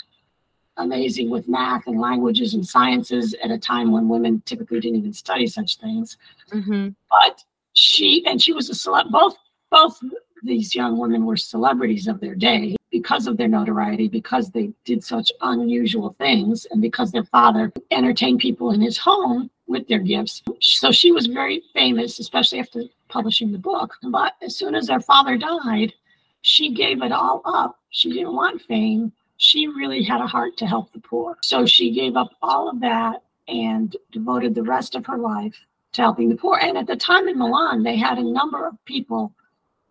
amazing 0.78 1.30
with 1.30 1.48
math 1.48 1.88
and 1.88 2.00
languages 2.00 2.54
and 2.54 2.66
sciences 2.66 3.36
at 3.44 3.52
a 3.52 3.58
time 3.58 3.92
when 3.92 4.10
women 4.10 4.42
typically 4.46 4.80
didn't 4.80 5.00
even 5.00 5.14
study 5.14 5.48
such 5.48 5.78
things, 5.78 6.18
Mhm. 6.52 6.96
but 7.10 7.44
she 7.74 8.26
and 8.26 8.42
she 8.42 8.54
was 8.54 8.70
a 8.70 8.74
celeb. 8.74 9.12
Both 9.12 9.38
both 9.72 10.04
these 10.44 10.76
young 10.76 10.98
women 10.98 11.26
were 11.26 11.38
celebrities 11.38 12.08
of 12.08 12.20
their 12.20 12.36
day 12.36 12.76
because 12.92 13.26
of 13.28 13.38
their 13.38 13.48
notoriety, 13.48 14.08
because 14.08 14.52
they 14.52 14.72
did 14.86 15.04
such 15.04 15.32
unusual 15.42 16.16
things, 16.20 16.66
and 16.70 16.82
because 16.82 17.12
their 17.12 17.24
father 17.24 17.72
entertained 17.90 18.40
people 18.40 18.72
in 18.72 18.82
his 18.82 18.98
home 18.98 19.50
with 19.68 19.88
their 19.88 20.00
gifts. 20.00 20.44
So 20.60 20.92
she 20.92 21.12
was 21.12 21.26
very 21.26 21.64
famous, 21.74 22.20
especially 22.20 22.60
after 22.60 22.84
publishing 23.08 23.52
the 23.52 23.58
book. 23.58 23.96
But 24.04 24.34
as 24.42 24.56
soon 24.56 24.76
as 24.76 24.88
their 24.88 25.00
father 25.00 25.38
died, 25.38 25.94
she 26.42 26.72
gave 26.74 27.02
it 27.02 27.12
all 27.12 27.42
up. 27.46 27.80
She 27.90 28.12
didn't 28.12 28.36
want 28.36 28.62
fame. 28.62 29.12
She 29.38 29.68
really 29.68 30.04
had 30.04 30.22
a 30.22 30.28
heart 30.28 30.58
to 30.58 30.66
help 30.66 30.92
the 30.94 31.00
poor. 31.00 31.38
So 31.42 31.66
she 31.66 31.92
gave 31.92 32.16
up 32.16 32.32
all 32.42 32.70
of 32.70 32.80
that 32.82 33.24
and 33.48 33.96
devoted 34.12 34.56
the 34.56 34.64
rest 34.64 34.96
of 34.96 35.06
her 35.06 35.18
life 35.18 35.56
to 35.94 36.02
helping 36.02 36.30
the 36.30 36.36
poor. 36.36 36.58
And 36.58 36.78
at 36.78 36.88
the 36.88 36.96
time 36.96 37.28
in 37.28 37.38
Milan, 37.38 37.84
they 37.84 37.98
had 37.98 38.18
a 38.18 38.24
number 38.24 38.68
of 38.68 38.84
people 38.86 39.34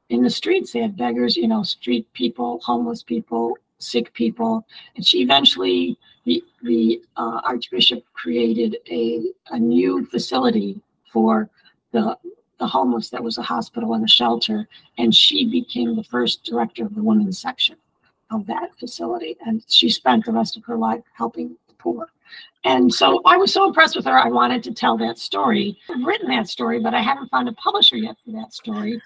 in 0.08 0.22
the 0.22 0.30
streets. 0.30 0.72
They 0.72 0.80
had 0.80 0.96
beggars, 0.96 1.36
you 1.36 1.48
know, 1.48 1.62
street 1.62 2.12
people, 2.12 2.60
homeless 2.64 3.02
people, 3.02 3.56
sick 3.78 4.12
people. 4.14 4.66
And 4.96 5.06
she 5.06 5.22
eventually, 5.22 5.98
the, 6.24 6.42
the 6.62 7.02
uh, 7.16 7.40
Archbishop 7.44 8.04
created 8.12 8.76
a, 8.90 9.22
a 9.50 9.58
new 9.58 10.06
facility 10.06 10.80
for 11.12 11.50
the, 11.92 12.16
the 12.58 12.66
homeless 12.66 13.10
that 13.10 13.22
was 13.22 13.38
a 13.38 13.42
hospital 13.42 13.94
and 13.94 14.04
a 14.04 14.08
shelter. 14.08 14.68
And 14.98 15.14
she 15.14 15.48
became 15.48 15.96
the 15.96 16.04
first 16.04 16.44
director 16.44 16.84
of 16.84 16.94
the 16.94 17.02
women's 17.02 17.38
section 17.38 17.76
of 18.32 18.46
that 18.46 18.70
facility. 18.78 19.36
And 19.46 19.64
she 19.68 19.88
spent 19.90 20.24
the 20.24 20.32
rest 20.32 20.56
of 20.56 20.64
her 20.64 20.76
life 20.76 21.02
helping 21.14 21.56
the 21.68 21.74
poor. 21.74 22.06
And 22.64 22.92
so 22.92 23.20
I 23.24 23.36
was 23.36 23.52
so 23.52 23.66
impressed 23.66 23.96
with 23.96 24.04
her. 24.06 24.16
I 24.18 24.28
wanted 24.28 24.62
to 24.64 24.72
tell 24.72 24.96
that 24.98 25.18
story. 25.18 25.78
I've 25.90 26.04
written 26.04 26.28
that 26.28 26.48
story, 26.48 26.80
but 26.80 26.94
I 26.94 27.00
haven't 27.00 27.28
found 27.28 27.48
a 27.48 27.52
publisher 27.54 27.96
yet 27.96 28.16
for 28.24 28.32
that 28.32 28.52
story. 28.54 29.00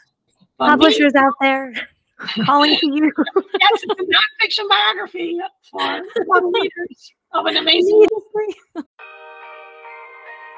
But 0.59 0.67
me- 0.67 0.71
Publishers 0.73 1.15
out 1.15 1.33
there 1.41 1.73
calling 2.45 2.77
to 2.77 2.87
you. 2.87 3.11
yes, 3.17 3.83
it's 3.83 4.01
a 4.01 4.05
nonfiction 4.05 4.69
biography 4.69 5.39
for 5.71 5.81
young 5.81 6.53
leaders 6.53 7.13
of 7.33 7.47
an 7.47 7.57
amazing. 7.57 8.07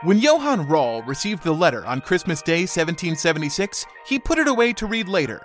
When 0.05 0.19
Johann 0.19 0.69
Rahl 0.69 1.03
received 1.03 1.43
the 1.43 1.53
letter 1.53 1.85
on 1.85 2.01
Christmas 2.01 2.41
Day 2.41 2.61
1776, 2.61 3.85
he 4.07 4.19
put 4.19 4.39
it 4.39 4.47
away 4.47 4.73
to 4.75 4.87
read 4.87 5.09
later. 5.09 5.45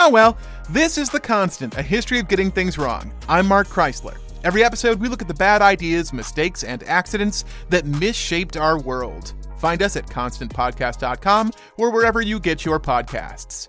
Oh 0.00 0.08
well, 0.08 0.38
this 0.70 0.96
is 0.96 1.10
The 1.10 1.18
Constant, 1.18 1.76
a 1.76 1.82
history 1.82 2.20
of 2.20 2.28
getting 2.28 2.52
things 2.52 2.78
wrong. 2.78 3.12
I'm 3.28 3.46
Mark 3.48 3.66
Chrisler. 3.66 4.16
Every 4.44 4.62
episode, 4.62 5.00
we 5.00 5.08
look 5.08 5.20
at 5.20 5.26
the 5.26 5.34
bad 5.34 5.60
ideas, 5.60 6.12
mistakes, 6.12 6.62
and 6.62 6.84
accidents 6.84 7.44
that 7.70 7.84
misshaped 7.84 8.56
our 8.56 8.78
world. 8.78 9.34
Find 9.58 9.82
us 9.82 9.96
at 9.96 10.06
constantpodcast.com 10.06 11.52
or 11.78 11.90
wherever 11.90 12.22
you 12.22 12.38
get 12.38 12.64
your 12.64 12.78
podcasts. 12.78 13.68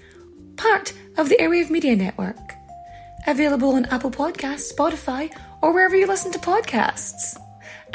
part 0.61 0.93
of 1.17 1.27
the 1.27 1.35
Airwave 1.37 1.69
Media 1.71 1.95
Network. 1.95 2.53
Available 3.27 3.73
on 3.73 3.85
Apple 3.85 4.11
Podcasts, 4.11 4.71
Spotify, 4.73 5.31
or 5.61 5.73
wherever 5.73 5.95
you 5.95 6.05
listen 6.07 6.31
to 6.31 6.39
podcasts. 6.39 7.35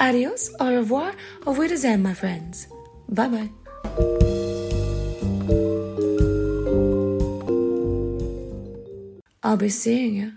Adios, 0.00 0.50
au 0.60 0.74
revoir, 0.74 1.12
au 1.46 1.52
revoir, 1.54 1.96
my 1.98 2.12
friends. 2.14 2.66
Bye 3.08 3.28
bye. 3.28 4.56
I'll 9.42 9.56
be 9.56 9.68
seeing 9.68 10.16
you. 10.16 10.32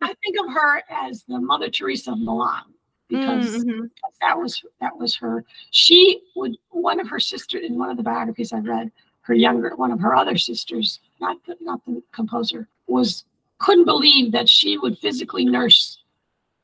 I 0.00 0.14
think 0.22 0.36
of 0.46 0.52
her 0.54 0.82
as 0.88 1.24
the 1.24 1.40
Mother 1.40 1.68
Teresa 1.68 2.12
of 2.12 2.20
Milan 2.20 2.62
because 3.08 3.64
Mhm. 3.64 3.90
that 4.20 4.38
was 4.38 4.62
that 4.80 4.96
was 4.96 5.16
her. 5.16 5.44
She 5.72 6.22
would 6.36 6.56
one 6.70 7.00
of 7.00 7.08
her 7.08 7.18
sisters 7.18 7.64
in 7.64 7.76
one 7.76 7.90
of 7.90 7.96
the 7.96 8.04
biographies 8.04 8.52
I 8.52 8.58
read. 8.60 8.92
Her 9.22 9.34
younger 9.34 9.74
one 9.76 9.90
of 9.90 9.98
her 10.00 10.14
other 10.14 10.36
sisters, 10.36 11.00
not 11.22 11.36
the 11.46 11.56
not 11.60 11.80
the 11.86 12.02
composer, 12.12 12.68
was 12.88 13.24
couldn't 13.58 13.84
believe 13.86 14.32
that 14.32 14.48
she 14.48 14.76
would 14.76 14.98
physically 14.98 15.44
nurse 15.44 16.02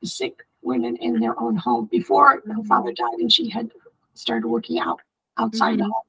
the 0.03 0.07
sick 0.09 0.45
women 0.63 0.97
in 0.97 1.19
their 1.21 1.39
own 1.41 1.57
home 1.57 1.87
before 1.87 2.43
her 2.45 2.65
father 2.65 2.93
died 2.93 3.21
and 3.21 3.33
she 3.33 3.49
had 3.49 3.71
started 4.15 4.47
working 4.49 4.81
out 4.81 5.01
outside 5.39 5.79
the 5.79 5.85
home. 5.85 6.03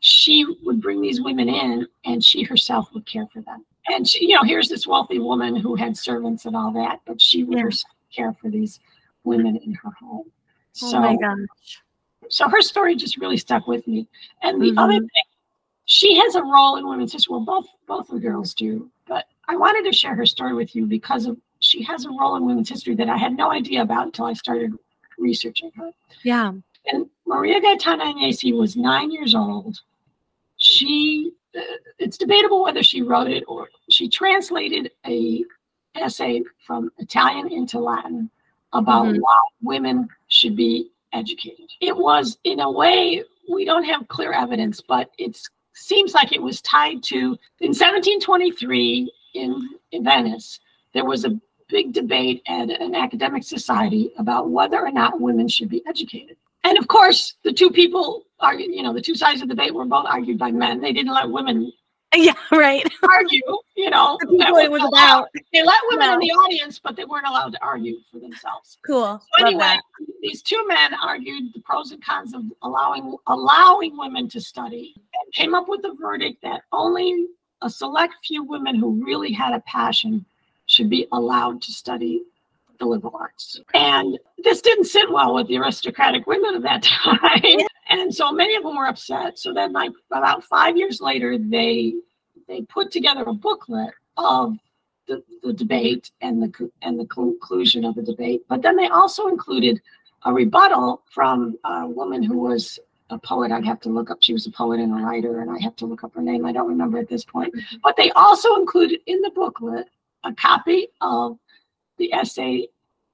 She 0.00 0.44
would 0.62 0.80
bring 0.80 1.00
these 1.00 1.22
women 1.22 1.48
in 1.48 1.86
and 2.04 2.22
she 2.22 2.42
herself 2.42 2.88
would 2.92 3.06
care 3.06 3.26
for 3.32 3.40
them. 3.40 3.64
And 3.88 4.06
she, 4.06 4.28
you 4.28 4.34
know, 4.34 4.42
here's 4.42 4.68
this 4.68 4.86
wealthy 4.86 5.18
woman 5.18 5.56
who 5.56 5.74
had 5.74 5.96
servants 5.96 6.44
and 6.44 6.54
all 6.54 6.70
that, 6.72 7.00
but 7.06 7.20
she 7.20 7.44
would 7.44 7.56
Yeah. 7.56 7.64
herself 7.64 7.94
care 8.14 8.32
for 8.34 8.50
these 8.50 8.78
women 9.24 9.56
in 9.56 9.72
her 9.72 9.90
home. 9.98 10.26
Oh 10.28 10.32
So, 10.72 11.00
my 11.00 11.16
gosh. 11.16 11.82
so 12.28 12.48
her 12.48 12.60
story 12.60 12.94
just 12.94 13.16
really 13.16 13.38
stuck 13.38 13.66
with 13.66 13.86
me. 13.88 14.06
And 14.42 14.60
the 14.60 14.72
Mhm. 14.72 14.78
other 14.78 14.98
thing, 15.00 15.28
she 15.86 16.16
has 16.16 16.34
a 16.34 16.42
role 16.42 16.76
in 16.76 16.86
women's 16.86 17.12
history. 17.12 17.32
Well, 17.32 17.40
both 17.44 17.66
both 17.86 18.08
the 18.08 18.18
girls 18.20 18.54
do, 18.54 18.90
but 19.06 19.24
I 19.48 19.56
wanted 19.56 19.84
to 19.90 19.96
share 19.96 20.14
her 20.14 20.26
story 20.26 20.52
with 20.54 20.76
you 20.76 20.84
because 20.86 21.26
of 21.26 21.38
she 21.60 21.82
has 21.84 22.04
a 22.04 22.10
role 22.10 22.36
in 22.36 22.44
women's 22.44 22.68
history 22.68 22.94
that 22.96 23.08
I 23.08 23.16
had 23.16 23.36
no 23.36 23.50
idea 23.50 23.82
about 23.82 24.06
until 24.06 24.26
I 24.26 24.34
started 24.34 24.72
researching 25.18 25.70
her. 25.76 25.90
Yeah. 26.22 26.52
And 26.92 27.06
Maria 27.26 27.60
Gaetana 27.60 28.12
Agnesi 28.14 28.56
was 28.56 28.76
nine 28.76 29.10
years 29.10 29.34
old. 29.34 29.80
She, 30.58 31.32
uh, 31.56 31.60
it's 31.98 32.18
debatable 32.18 32.62
whether 32.62 32.82
she 32.82 33.02
wrote 33.02 33.28
it 33.28 33.44
or 33.48 33.68
she 33.90 34.08
translated 34.08 34.92
a 35.06 35.44
essay 35.94 36.42
from 36.66 36.90
Italian 36.98 37.50
into 37.50 37.78
Latin 37.80 38.30
about 38.72 39.06
Mhm. 39.06 39.20
why 39.20 39.40
women 39.62 40.08
should 40.28 40.54
be 40.54 40.90
educated. 41.12 41.70
It 41.80 41.96
was, 41.96 42.38
in 42.44 42.60
a 42.60 42.70
way, 42.70 43.24
we 43.50 43.64
don't 43.64 43.84
have 43.84 44.06
clear 44.08 44.32
evidence, 44.32 44.80
but 44.80 45.10
it 45.18 45.40
seems 45.76 46.14
like 46.14 46.32
it 46.32 46.42
was 46.42 46.60
tied 46.62 47.02
to 47.04 47.38
in 47.60 47.70
1723 47.70 49.12
in, 49.34 49.68
in 49.92 50.04
Venice, 50.04 50.60
there 50.94 51.04
was 51.04 51.24
a 51.24 51.38
big 51.68 51.92
debate 51.92 52.42
at 52.46 52.70
an 52.70 52.94
academic 52.94 53.44
society 53.44 54.12
about 54.18 54.50
whether 54.50 54.78
or 54.78 54.90
not 54.90 55.20
women 55.20 55.48
should 55.48 55.68
be 55.68 55.82
educated. 55.86 56.36
And 56.64 56.78
of 56.78 56.88
course, 56.88 57.34
the 57.44 57.52
two 57.52 57.70
people 57.70 58.24
argued, 58.40 58.74
you 58.74 58.82
know, 58.82 58.92
the 58.92 59.00
two 59.00 59.14
sides 59.14 59.40
of 59.42 59.48
the 59.48 59.54
debate 59.54 59.74
were 59.74 59.84
both 59.84 60.06
argued 60.06 60.38
by 60.38 60.50
men. 60.50 60.80
They 60.80 60.92
didn't 60.92 61.12
let 61.12 61.30
women 61.30 61.72
Yeah, 62.14 62.34
right. 62.52 62.86
argue, 63.10 63.42
you 63.76 63.90
know. 63.90 64.16
The 64.20 64.28
people 64.28 64.56
it 64.56 64.70
was 64.70 64.82
about. 64.82 65.28
They 65.52 65.62
let 65.62 65.78
women 65.90 66.08
No. 66.08 66.14
in 66.14 66.20
the 66.20 66.30
audience, 66.30 66.78
but 66.78 66.96
they 66.96 67.04
weren't 67.04 67.26
allowed 67.26 67.52
to 67.52 67.62
argue 67.64 67.98
for 68.10 68.18
themselves. 68.20 68.78
Cool. 68.86 69.20
So 69.38 69.42
Love 69.44 69.48
anyway, 69.48 69.60
that. 69.60 69.82
these 70.22 70.42
two 70.42 70.64
men 70.68 70.94
argued 70.94 71.52
the 71.54 71.60
pros 71.60 71.92
and 71.92 72.02
cons 72.04 72.34
of 72.34 72.42
allowing 72.62 73.16
allowing 73.26 73.96
women 73.96 74.28
to 74.30 74.40
study 74.40 74.94
and 74.96 75.32
came 75.34 75.54
up 75.54 75.68
with 75.68 75.84
a 75.84 75.94
verdict 76.00 76.42
that 76.42 76.62
only 76.72 77.26
a 77.62 77.70
select 77.70 78.14
few 78.24 78.42
women 78.44 78.76
who 78.76 79.04
really 79.04 79.32
had 79.32 79.52
a 79.54 79.60
passion 79.60 80.24
should 80.66 80.90
be 80.90 81.06
allowed 81.12 81.60
to 81.62 81.72
study 81.72 82.22
the 82.78 82.86
liberal 82.86 83.16
arts. 83.18 83.60
And 83.74 84.18
this 84.42 84.60
didn't 84.60 84.84
sit 84.84 85.10
well 85.10 85.34
with 85.34 85.48
the 85.48 85.58
aristocratic 85.58 86.26
women 86.26 86.54
of 86.54 86.62
that 86.62 86.82
time. 87.04 87.66
And 87.88 88.14
so 88.14 88.32
many 88.32 88.56
of 88.56 88.62
them 88.62 88.76
were 88.76 88.86
upset. 88.86 89.38
So 89.38 89.52
then 89.52 89.72
like 89.72 89.92
about 90.10 90.44
five 90.44 90.76
years 90.76 91.00
later, 91.00 91.38
they 91.38 91.94
they 92.48 92.62
put 92.62 92.90
together 92.90 93.24
a 93.24 93.32
booklet 93.32 93.92
of 94.16 94.56
the, 95.08 95.22
the 95.42 95.52
debate 95.52 96.10
and 96.20 96.42
the 96.42 96.70
and 96.82 96.98
the 96.98 97.06
conclusion 97.06 97.84
of 97.84 97.94
the 97.94 98.02
debate. 98.02 98.42
But 98.48 98.62
then 98.62 98.76
they 98.76 98.88
also 98.88 99.28
included 99.28 99.80
a 100.24 100.32
rebuttal 100.32 101.02
from 101.10 101.56
a 101.64 101.86
woman 101.86 102.22
who 102.22 102.38
was 102.38 102.78
a 103.10 103.18
poet. 103.18 103.52
I'd 103.52 103.64
have 103.64 103.80
to 103.80 103.88
look 103.88 104.10
up. 104.10 104.18
She 104.20 104.32
was 104.32 104.46
a 104.46 104.50
poet 104.50 104.80
and 104.80 104.92
a 104.92 105.04
writer, 105.04 105.40
and 105.40 105.50
I 105.50 105.58
have 105.60 105.76
to 105.76 105.86
look 105.86 106.02
up 106.02 106.14
her 106.14 106.22
name. 106.22 106.44
I 106.44 106.52
don't 106.52 106.68
remember 106.68 106.98
at 106.98 107.08
this 107.08 107.24
point. 107.24 107.54
But 107.82 107.96
they 107.96 108.10
also 108.12 108.56
included 108.56 109.00
in 109.06 109.20
the 109.20 109.30
booklet 109.30 109.88
a 110.24 110.32
copy 110.34 110.88
of 111.00 111.38
the 111.98 112.12
essay 112.12 112.68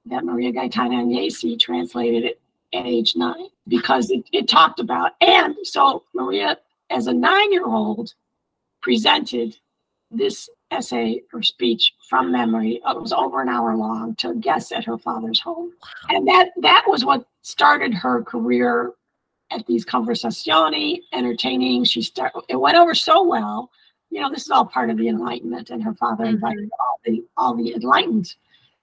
that 0.05 0.25
Maria 0.25 0.51
Gaetana 0.51 1.03
Agnesi 1.03 1.59
translated 1.59 2.23
it 2.23 2.41
at 2.73 2.85
age 2.85 3.13
nine 3.15 3.47
because 3.67 4.09
it, 4.09 4.27
it 4.31 4.47
talked 4.47 4.79
about 4.79 5.11
and 5.21 5.55
so 5.63 6.03
Maria 6.13 6.57
as 6.89 7.07
a 7.07 7.13
nine-year-old 7.13 8.13
presented 8.81 9.57
this 10.11 10.49
essay 10.71 11.21
or 11.33 11.41
speech 11.41 11.93
from 12.09 12.31
memory. 12.31 12.81
It 12.85 13.01
was 13.01 13.13
over 13.13 13.41
an 13.41 13.49
hour 13.49 13.75
long 13.75 14.15
to 14.15 14.35
guests 14.35 14.71
at 14.71 14.85
her 14.85 14.97
father's 14.97 15.39
home. 15.39 15.71
And 16.09 16.27
that 16.27 16.49
that 16.61 16.85
was 16.87 17.05
what 17.05 17.25
started 17.41 17.93
her 17.93 18.23
career 18.23 18.93
at 19.51 19.65
these 19.67 19.85
conversazioni, 19.85 20.99
entertaining. 21.13 21.83
She 21.85 22.01
start 22.01 22.33
it 22.49 22.55
went 22.55 22.77
over 22.77 22.93
so 22.93 23.23
well. 23.23 23.71
You 24.09 24.21
know, 24.21 24.29
this 24.29 24.43
is 24.43 24.51
all 24.51 24.65
part 24.65 24.91
of 24.91 24.97
the 24.97 25.07
Enlightenment, 25.07 25.71
and 25.71 25.81
her 25.81 25.95
father 25.95 26.25
invited 26.25 26.65
mm-hmm. 26.65 26.81
all 26.81 26.99
the 27.05 27.25
all 27.37 27.55
the 27.55 27.73
enlightened 27.73 28.35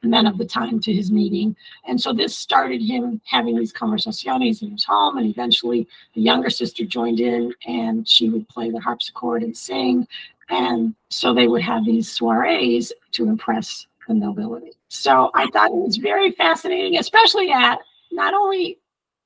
men 0.02 0.26
of 0.26 0.38
the 0.38 0.45
time 0.45 0.80
to 0.80 0.92
his 0.92 1.11
meeting. 1.11 1.54
And 1.87 2.00
so 2.00 2.12
this 2.12 2.35
started 2.37 2.80
him 2.83 3.21
having 3.25 3.59
these 3.59 3.73
conversazioni 3.73 4.61
in 4.62 4.73
his 4.73 4.85
home, 4.85 5.19
and 5.19 5.26
eventually 5.28 5.87
the 6.14 6.23
younger 6.23 6.50
sister 6.50 6.85
joined 6.85 7.21
in 7.21 7.52
and 7.66 8.09
she 8.09 8.28
would 8.28 8.49
play 8.49 8.71
the 8.71 8.80
harpsichord 8.80 9.42
and 9.42 9.57
sing. 9.57 10.07
And 10.49 10.95
so 11.11 11.33
they 11.35 11.47
would 11.47 11.62
have 11.62 11.85
these 11.85 12.11
soirees 12.11 12.92
to 13.12 13.28
impress 13.28 13.87
the 14.09 14.14
nobility. 14.14 14.73
So 14.88 15.30
I 15.35 15.47
thought 15.52 15.71
it 15.71 15.76
was 15.76 15.97
very 15.99 16.33
fascinating, 16.33 16.99
especially 16.99 17.52
at 17.52 17.78
not 18.11 18.35
only, 18.35 18.78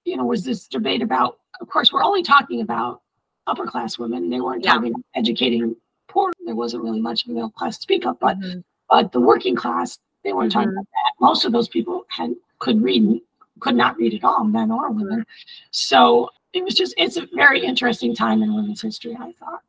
you 0.04 0.16
know, 0.16 0.24
was 0.24 0.44
this 0.44 0.66
debate 0.68 1.00
about, 1.00 1.38
of 1.60 1.68
course, 1.70 1.92
we're 1.92 2.02
only 2.04 2.22
talking 2.22 2.60
about 2.60 3.00
upper 3.46 3.66
class 3.66 3.98
women. 3.98 4.28
They 4.28 4.40
weren't 4.40 4.64
Yeah. 4.64 4.74
talking 4.74 4.90
about 4.90 5.04
educating 5.14 5.76
poor. 6.08 6.32
There 6.44 6.54
wasn't 6.54 6.82
really 6.82 7.00
much 7.00 7.24
of 7.24 7.30
a 7.30 7.34
middle 7.34 7.50
class 7.50 7.76
to 7.78 7.82
speak 7.82 8.04
of, 8.04 8.18
but 8.20 8.38
Mhm. 8.38 8.64
but 8.90 9.12
the 9.12 9.20
working 9.20 9.56
class, 9.56 9.98
they 10.24 10.32
weren't 10.32 10.52
talking 10.52 10.70
Mhm. 10.70 10.72
about 10.72 10.86
that. 10.90 11.12
Most 11.20 11.44
of 11.44 11.52
those 11.52 11.68
people 11.68 12.04
had 12.08 12.34
could 12.58 12.82
read 12.82 13.20
could 13.60 13.76
not 13.76 13.96
read 13.96 14.14
at 14.14 14.24
all, 14.24 14.44
men 14.44 14.70
or 14.70 14.90
women. 14.90 15.24
So 15.70 16.28
it 16.52 16.64
was 16.64 16.74
just 16.74 16.94
it's 16.98 17.16
a 17.16 17.26
very 17.34 17.64
interesting 17.64 18.14
time 18.14 18.42
in 18.42 18.54
women's 18.54 18.82
history, 18.82 19.16
I 19.18 19.32
thought. 19.32 19.60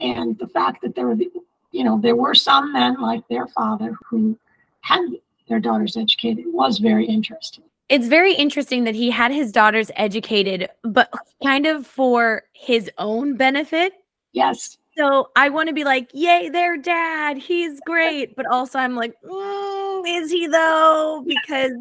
And 0.00 0.38
the 0.38 0.48
fact 0.48 0.82
that 0.82 0.94
there 0.94 1.06
were 1.06 1.14
the, 1.14 1.30
you 1.72 1.84
know, 1.84 1.98
there 1.98 2.16
were 2.16 2.34
some 2.34 2.72
men 2.72 3.00
like 3.00 3.26
their 3.28 3.46
father 3.48 3.96
who 4.06 4.38
had 4.80 5.02
their 5.48 5.60
daughters 5.60 5.96
educated 5.96 6.46
was 6.46 6.78
very 6.78 7.06
interesting. 7.06 7.64
It's 7.90 8.08
very 8.08 8.34
interesting 8.34 8.84
that 8.84 8.94
he 8.94 9.10
had 9.10 9.30
his 9.30 9.52
daughters 9.52 9.90
educated, 9.96 10.70
but 10.82 11.12
kind 11.42 11.66
of 11.66 11.86
for 11.86 12.44
his 12.54 12.90
own 12.96 13.36
benefit. 13.36 13.92
Yes. 14.32 14.78
So 14.96 15.30
I 15.36 15.50
want 15.50 15.68
to 15.68 15.74
be 15.74 15.84
like, 15.84 16.08
yay, 16.14 16.48
their 16.48 16.76
dad, 16.76 17.36
he's 17.36 17.80
great. 17.80 18.36
But 18.36 18.46
also, 18.46 18.78
I'm 18.78 18.94
like, 18.96 19.12
mm, 19.22 19.83
is 20.04 20.30
he 20.30 20.46
though? 20.46 21.24
Because 21.26 21.72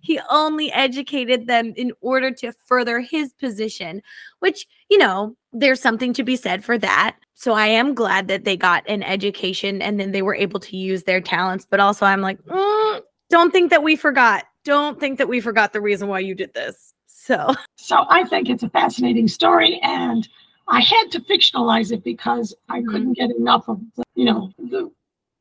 he 0.00 0.20
only 0.30 0.72
educated 0.72 1.46
them 1.46 1.72
in 1.76 1.92
order 2.00 2.30
to 2.32 2.52
further 2.66 3.00
his 3.00 3.32
position, 3.34 4.02
which, 4.40 4.66
you 4.88 4.98
know, 4.98 5.36
there's 5.52 5.80
something 5.80 6.12
to 6.14 6.22
be 6.22 6.36
said 6.36 6.64
for 6.64 6.78
that. 6.78 7.16
So 7.34 7.54
I 7.54 7.66
am 7.66 7.94
glad 7.94 8.28
that 8.28 8.44
they 8.44 8.56
got 8.56 8.88
an 8.88 9.02
education 9.02 9.80
and 9.80 9.98
then 9.98 10.12
they 10.12 10.22
were 10.22 10.34
able 10.34 10.60
to 10.60 10.76
use 10.76 11.04
their 11.04 11.20
talents. 11.20 11.66
But 11.68 11.80
also, 11.80 12.06
I'm 12.06 12.20
like, 12.20 12.40
mm, 12.42 13.00
don't 13.30 13.50
think 13.50 13.70
that 13.70 13.82
we 13.82 13.96
forgot. 13.96 14.44
Don't 14.64 15.00
think 15.00 15.18
that 15.18 15.28
we 15.28 15.40
forgot 15.40 15.72
the 15.72 15.80
reason 15.80 16.08
why 16.08 16.18
you 16.18 16.34
did 16.34 16.52
this. 16.54 16.92
So, 17.06 17.54
So 17.76 18.04
I 18.08 18.24
think 18.24 18.48
it's 18.48 18.62
a 18.62 18.70
fascinating 18.70 19.28
story, 19.28 19.80
and 19.82 20.28
I 20.68 20.80
had 20.80 21.10
to 21.12 21.20
fictionalize 21.20 21.92
it 21.92 22.04
because 22.04 22.54
I 22.68 22.82
couldn't 22.82 23.14
get 23.14 23.30
enough 23.30 23.68
of 23.68 23.80
the, 23.96 24.04
you 24.14 24.24
know, 24.24 24.52
the 24.58 24.90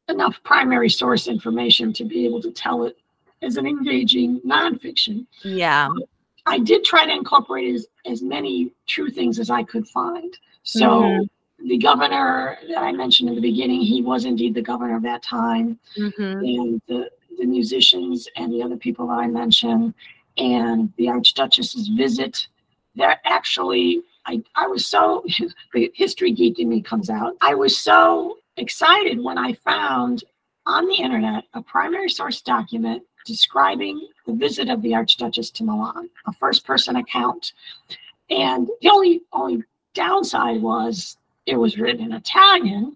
enough 0.09 0.39
primary 0.43 0.89
source 0.89 1.27
information 1.27 1.93
to 1.93 2.03
be 2.03 2.25
able 2.25 2.41
to 2.41 2.51
tell 2.51 2.83
it 2.83 2.97
as 3.41 3.57
an 3.57 3.65
engaging 3.65 4.41
nonfiction. 4.41 5.25
yeah. 5.43 5.89
I 6.45 6.57
did 6.57 6.83
try 6.83 7.05
to 7.05 7.11
incorporate 7.11 7.75
as, 7.75 7.85
as 8.05 8.21
many 8.23 8.71
true 8.87 9.09
things 9.11 9.37
as 9.39 9.49
I 9.51 9.61
could 9.63 9.87
find. 9.87 10.35
So 10.63 10.89
Mhm. 10.89 11.29
the 11.59 11.77
governor 11.77 12.57
that 12.69 12.79
I 12.79 12.91
mentioned 12.91 13.29
in 13.29 13.35
the 13.35 13.41
beginning, 13.41 13.81
he 13.81 14.01
was 14.01 14.25
indeed 14.25 14.55
the 14.55 14.61
governor 14.61 14.95
of 14.95 15.03
that 15.03 15.21
time 15.21 15.77
Mhm. 15.97 16.39
and 16.57 16.81
the, 16.87 17.09
the 17.37 17.45
musicians 17.45 18.27
and 18.35 18.51
the 18.51 18.63
other 18.63 18.77
people 18.77 19.07
that 19.07 19.19
I 19.19 19.27
mentioned, 19.27 19.93
and 20.37 20.91
the 20.97 21.09
Archduchess's 21.09 21.89
visit. 21.89 22.47
They're 22.95 23.19
actually, 23.25 24.01
I, 24.25 24.41
I 24.55 24.65
was 24.67 24.85
so, 24.87 25.23
the 25.73 25.91
history 25.93 26.31
geek 26.31 26.57
in 26.59 26.67
me 26.69 26.81
comes 26.81 27.09
out. 27.09 27.35
I 27.41 27.53
was 27.53 27.77
so 27.77 28.37
excited 28.59 29.23
when 29.23 29.37
I 29.37 29.53
found 29.53 30.23
on 30.65 30.87
the 30.87 30.95
internet 30.95 31.45
a 31.53 31.61
primary 31.61 32.09
source 32.09 32.41
document 32.41 33.03
describing 33.25 34.07
the 34.25 34.33
visit 34.33 34.69
of 34.69 34.81
the 34.81 34.93
Archduchess 34.93 35.51
to 35.51 35.63
Milan, 35.63 36.09
a 36.27 36.33
first 36.33 36.65
person 36.65 36.97
account. 36.97 37.53
And 38.29 38.67
the 38.81 38.89
only, 38.89 39.21
only 39.33 39.63
downside 39.93 40.61
was 40.61 41.17
it 41.45 41.55
was 41.55 41.77
written 41.77 42.05
in 42.05 42.13
Italian 42.13 42.95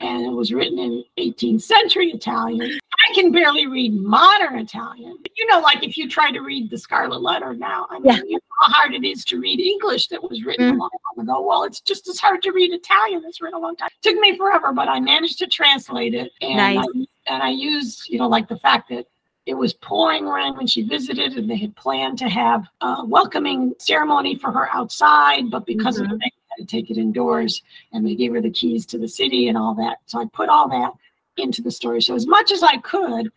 and 0.00 0.24
it 0.24 0.30
was 0.30 0.52
written 0.52 0.78
in 0.78 1.04
18th 1.18 1.62
century 1.62 2.10
Italian. 2.10 2.78
I 3.10 3.14
can 3.14 3.32
barely 3.32 3.66
read 3.66 3.94
modern 3.94 4.58
Italian. 4.58 5.18
You 5.36 5.46
know, 5.46 5.60
like 5.60 5.82
if 5.82 5.98
you 5.98 6.08
try 6.08 6.30
to 6.30 6.40
read 6.40 6.70
the 6.70 6.78
Scarlet 6.78 7.20
Letter 7.20 7.54
now, 7.54 7.86
I 7.90 7.98
mean, 7.98 8.04
Yeah. 8.04 8.20
you 8.26 8.34
know 8.34 8.40
how 8.60 8.72
hard 8.72 8.94
it 8.94 9.04
is 9.04 9.24
to 9.26 9.40
read 9.40 9.58
English 9.58 10.08
that 10.08 10.22
was 10.22 10.44
written 10.44 10.72
Mm. 10.72 10.74
a 10.74 10.78
long 10.78 10.90
time 10.90 11.24
ago. 11.24 11.40
Well, 11.40 11.64
it's 11.64 11.80
just 11.80 12.08
as 12.08 12.20
hard 12.20 12.42
to 12.42 12.52
read 12.52 12.72
Italian 12.72 13.22
that's 13.22 13.40
written 13.40 13.58
a 13.58 13.60
long 13.60 13.76
time. 13.76 13.88
It 14.02 14.08
took 14.08 14.18
me 14.20 14.36
forever, 14.36 14.72
but 14.72 14.88
I 14.88 15.00
managed 15.00 15.38
to 15.38 15.46
translate 15.46 16.14
it. 16.14 16.30
And 16.40 16.56
Nice. 16.56 16.78
I, 16.78 17.06
and 17.34 17.42
I 17.42 17.50
used, 17.50 18.08
you 18.08 18.18
know, 18.18 18.28
like 18.28 18.48
the 18.48 18.58
fact 18.58 18.88
that 18.90 19.06
it 19.46 19.54
was 19.54 19.72
pouring 19.72 20.26
rain 20.26 20.54
when 20.56 20.66
she 20.66 20.82
visited, 20.82 21.36
and 21.36 21.50
they 21.50 21.56
had 21.56 21.74
planned 21.74 22.18
to 22.18 22.28
have 22.28 22.66
a 22.82 23.04
welcoming 23.04 23.74
ceremony 23.78 24.36
for 24.36 24.52
her 24.52 24.68
outside, 24.72 25.50
but 25.50 25.66
because 25.66 25.98
of 25.98 26.04
the 26.08 26.14
rain, 26.14 26.20
they 26.20 26.54
had 26.58 26.68
to 26.68 26.76
take 26.76 26.90
it 26.90 26.98
indoors, 26.98 27.62
and 27.92 28.06
they 28.06 28.14
gave 28.14 28.32
her 28.32 28.40
the 28.40 28.50
keys 28.50 28.86
to 28.86 28.98
the 28.98 29.08
city 29.08 29.48
and 29.48 29.58
all 29.58 29.74
that. 29.74 29.98
So 30.06 30.20
I 30.20 30.26
put 30.26 30.48
all 30.48 30.68
that 30.68 30.92
into 31.36 31.62
the 31.62 31.70
story. 31.70 32.02
So 32.02 32.14
as 32.14 32.26
much 32.26 32.50
as 32.50 32.62
I 32.62 32.76
could, 32.78 33.30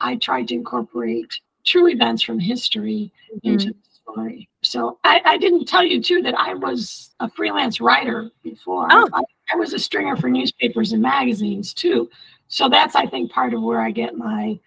I 0.00 0.16
tried 0.16 0.48
to 0.48 0.54
incorporate 0.54 1.40
true 1.64 1.88
events 1.88 2.22
from 2.22 2.38
history 2.38 3.12
mm-hmm. 3.32 3.48
into 3.48 3.66
the 3.68 3.74
story. 3.90 4.48
So 4.62 4.98
I, 5.04 5.20
I 5.24 5.38
didn't 5.38 5.66
tell 5.66 5.84
you 5.84 6.02
too 6.02 6.22
that 6.22 6.38
I 6.38 6.54
was 6.54 7.14
a 7.20 7.30
freelance 7.30 7.80
writer 7.80 8.30
before. 8.42 8.88
Oh. 8.90 9.08
I, 9.12 9.22
I 9.52 9.56
was 9.56 9.72
a 9.72 9.78
stringer 9.78 10.16
for 10.16 10.28
newspapers 10.28 10.92
and 10.92 11.02
magazines 11.02 11.72
too. 11.72 12.10
So 12.48 12.68
that's 12.68 12.94
I 12.94 13.06
think 13.06 13.30
part 13.30 13.54
of 13.54 13.62
where 13.62 13.80
I 13.80 13.90
get 13.90 14.16
my 14.16 14.58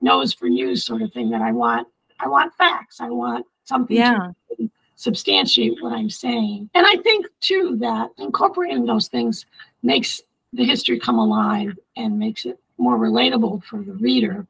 nose 0.00 0.32
for 0.32 0.48
news 0.48 0.84
sort 0.84 1.02
of 1.02 1.12
thing 1.12 1.30
that 1.30 1.42
I 1.42 1.52
want. 1.52 1.88
I 2.20 2.28
want 2.28 2.54
facts. 2.54 3.00
I 3.00 3.08
want 3.08 3.46
something 3.64 3.96
Yeah. 3.96 4.30
to 4.56 4.70
substantiate 4.96 5.82
what 5.82 5.92
I'm 5.92 6.10
saying. 6.10 6.70
And 6.74 6.86
I 6.86 6.96
think 7.02 7.26
too 7.40 7.76
that 7.80 8.10
incorporating 8.18 8.84
those 8.84 9.08
things 9.08 9.46
makes 9.82 10.20
the 10.52 10.64
history 10.64 10.98
come 10.98 11.18
alive 11.18 11.78
and 11.96 12.18
makes 12.18 12.44
it 12.44 12.58
more 12.78 12.98
relatable 12.98 13.64
for 13.64 13.82
the 13.82 13.92
reader. 13.94 14.46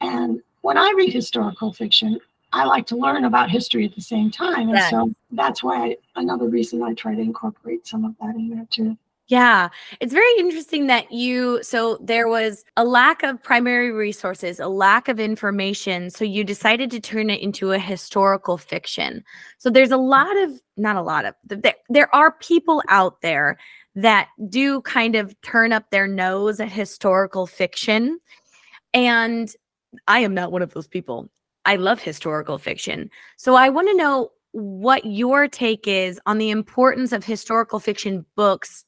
And 0.00 0.40
when 0.62 0.76
I 0.76 0.92
read 0.96 1.12
historical 1.12 1.72
fiction, 1.72 2.18
I 2.52 2.64
like 2.64 2.86
to 2.88 2.96
learn 2.96 3.24
about 3.24 3.50
history 3.50 3.84
at 3.84 3.94
the 3.94 4.00
same 4.00 4.30
time. 4.30 4.68
And 4.68 4.78
Yes. 4.78 4.90
so 4.90 5.12
that's 5.32 5.62
why 5.62 5.96
another 6.16 6.48
reason 6.48 6.82
I 6.82 6.94
try 6.94 7.14
to 7.14 7.20
incorporate 7.20 7.86
some 7.86 8.04
of 8.04 8.14
that 8.20 8.34
in 8.34 8.48
there 8.50 8.66
too. 8.70 8.96
Yeah, 9.28 9.68
it's 10.00 10.14
very 10.14 10.32
interesting 10.38 10.86
that 10.86 11.12
you 11.12 11.62
so 11.62 11.98
there 12.00 12.28
was 12.28 12.64
a 12.78 12.84
lack 12.84 13.22
of 13.22 13.42
primary 13.42 13.92
resources, 13.92 14.58
a 14.58 14.68
lack 14.68 15.08
of 15.08 15.20
information, 15.20 16.08
so 16.08 16.24
you 16.24 16.44
decided 16.44 16.90
to 16.92 17.00
turn 17.00 17.28
it 17.28 17.42
into 17.42 17.72
a 17.72 17.78
historical 17.78 18.56
fiction. 18.56 19.22
So 19.58 19.68
there's 19.68 19.90
a 19.90 19.98
lot 19.98 20.34
of 20.38 20.62
not 20.78 20.96
a 20.96 21.02
lot 21.02 21.26
of 21.26 21.34
there 21.44 21.74
there 21.90 22.14
are 22.14 22.32
people 22.32 22.82
out 22.88 23.20
there 23.20 23.58
that 23.94 24.28
do 24.48 24.80
kind 24.82 25.16
of 25.16 25.38
turn 25.42 25.72
up 25.72 25.90
their 25.90 26.06
nose 26.06 26.60
at 26.60 26.70
historical 26.70 27.46
fiction 27.46 28.18
and 28.94 29.54
I 30.06 30.20
am 30.20 30.34
not 30.34 30.52
one 30.52 30.62
of 30.62 30.74
those 30.74 30.86
people. 30.86 31.28
I 31.64 31.76
love 31.76 32.00
historical 32.00 32.58
fiction. 32.58 33.10
So 33.36 33.54
I 33.54 33.68
want 33.68 33.88
to 33.88 33.96
know 33.96 34.30
what 34.52 35.04
your 35.04 35.48
take 35.48 35.86
is 35.86 36.20
on 36.26 36.38
the 36.38 36.50
importance 36.50 37.12
of 37.12 37.24
historical 37.24 37.78
fiction 37.78 38.24
books 38.36 38.84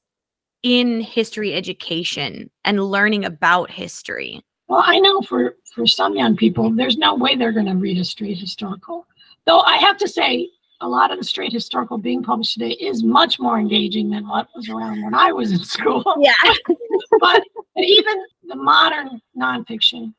in 0.62 1.00
history 1.00 1.54
education 1.54 2.50
and 2.64 2.84
learning 2.84 3.24
about 3.24 3.70
history. 3.70 4.42
Well, 4.68 4.82
I 4.84 4.98
know 4.98 5.20
for 5.22 5.56
for 5.74 5.86
some 5.86 6.16
young 6.16 6.36
people, 6.36 6.70
there's 6.70 6.96
no 6.96 7.14
way 7.14 7.36
they're 7.36 7.52
going 7.52 7.66
to 7.66 7.74
read 7.74 7.98
a 7.98 8.04
straight 8.04 8.38
historical. 8.38 9.06
Though 9.46 9.60
I 9.60 9.76
have 9.76 9.96
to 9.98 10.08
say, 10.08 10.48
a 10.81 10.88
lot 10.88 11.11
of 11.11 11.19
the 11.19 11.25
straight 11.25 11.53
historical 11.53 11.99
being 11.99 12.23
published 12.23 12.55
today 12.55 12.71
is 12.73 13.03
much 13.03 13.38
more 13.38 13.59
engaging 13.59 14.11
than 14.11 14.27
what 14.27 14.49
was 14.55 14.69
around 14.69 15.03
when 15.03 15.14
I 15.14 15.33
was 15.33 15.53
in 15.53 15.59
school. 15.59 16.03
Yeah. 16.21 16.33
but 17.21 17.43
even 17.77 18.25
the 18.49 18.57
modern 18.57 19.21
nonfiction 19.37 20.14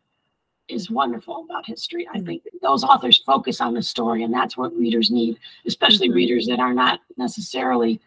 is 0.67 0.89
wonderful 0.89 1.43
about 1.50 1.65
history. 1.65 2.08
I 2.13 2.19
think 2.21 2.43
those 2.62 2.84
authors 2.84 3.17
focus 3.26 3.60
on 3.60 3.74
the 3.74 3.82
story, 3.82 4.24
and 4.24 4.34
that's 4.34 4.56
what 4.56 4.76
readers 4.78 5.12
need, 5.12 5.38
especially 5.65 6.10
Mhm. 6.10 6.15
readers 6.15 6.47
that 6.47 6.60
are 6.60 6.74
not 6.74 7.02
necessarily 7.17 8.00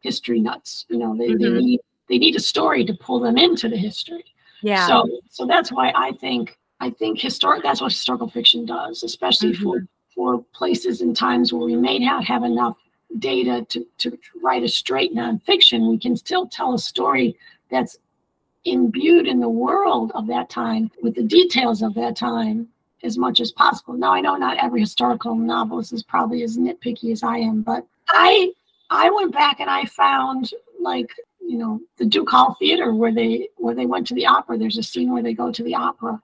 history 0.00 0.40
nuts. 0.40 0.86
You 0.88 0.98
know, 0.98 1.16
they, 1.16 1.28
they 1.34 1.50
Mhm. 1.50 1.56
need 1.62 1.80
they 2.08 2.18
need 2.18 2.34
a 2.34 2.40
story 2.40 2.84
to 2.84 2.92
pull 2.94 3.20
them 3.20 3.38
into 3.38 3.68
the 3.68 3.76
history. 3.76 4.24
Yeah. 4.62 4.86
So 4.86 5.20
so 5.28 5.46
that's 5.46 5.70
why 5.70 5.92
I 5.94 6.12
think 6.12 6.58
I 6.80 6.90
think 6.90 7.20
historic 7.20 7.62
that's 7.62 7.80
what 7.80 7.92
historical 7.92 8.28
fiction 8.28 8.66
does, 8.66 9.02
especially 9.04 9.52
for 9.54 9.86
for 10.14 10.44
places 10.52 11.00
and 11.00 11.16
times 11.16 11.52
where 11.52 11.64
we 11.64 11.76
may 11.76 11.98
not 11.98 12.24
have 12.24 12.44
enough 12.44 12.76
data 13.18 13.66
to, 13.68 13.86
to 13.98 14.18
write 14.42 14.62
a 14.62 14.68
straight 14.68 15.14
nonfiction, 15.14 15.90
we 15.90 15.98
can 15.98 16.16
still 16.16 16.46
tell 16.46 16.74
a 16.74 16.78
story 16.78 17.36
that's 17.70 17.98
imbued 18.64 19.26
in 19.26 19.40
the 19.40 19.48
world 19.48 20.12
of 20.14 20.26
that 20.26 20.50
time 20.50 20.90
with 21.02 21.14
the 21.14 21.22
details 21.22 21.82
of 21.82 21.94
that 21.94 22.16
time 22.16 22.68
as 23.02 23.16
much 23.16 23.40
as 23.40 23.52
possible. 23.52 23.94
Now 23.94 24.12
I 24.12 24.20
know 24.20 24.36
not 24.36 24.58
every 24.58 24.80
historical 24.80 25.34
novelist 25.34 25.92
is 25.92 26.02
probably 26.02 26.42
as 26.42 26.58
nitpicky 26.58 27.12
as 27.12 27.22
I 27.22 27.38
am, 27.38 27.62
but 27.62 27.86
I 28.08 28.52
I 28.90 29.08
went 29.10 29.32
back 29.32 29.60
and 29.60 29.70
I 29.70 29.84
found 29.86 30.52
like 30.78 31.10
you 31.40 31.56
know 31.56 31.80
the 31.96 32.04
Ducal 32.04 32.54
Theater 32.58 32.94
where 32.94 33.12
they 33.12 33.48
where 33.56 33.74
they 33.74 33.86
went 33.86 34.06
to 34.08 34.14
the 34.14 34.26
opera. 34.26 34.58
There's 34.58 34.78
a 34.78 34.82
scene 34.82 35.12
where 35.12 35.22
they 35.22 35.32
go 35.32 35.50
to 35.50 35.62
the 35.62 35.74
opera, 35.74 36.20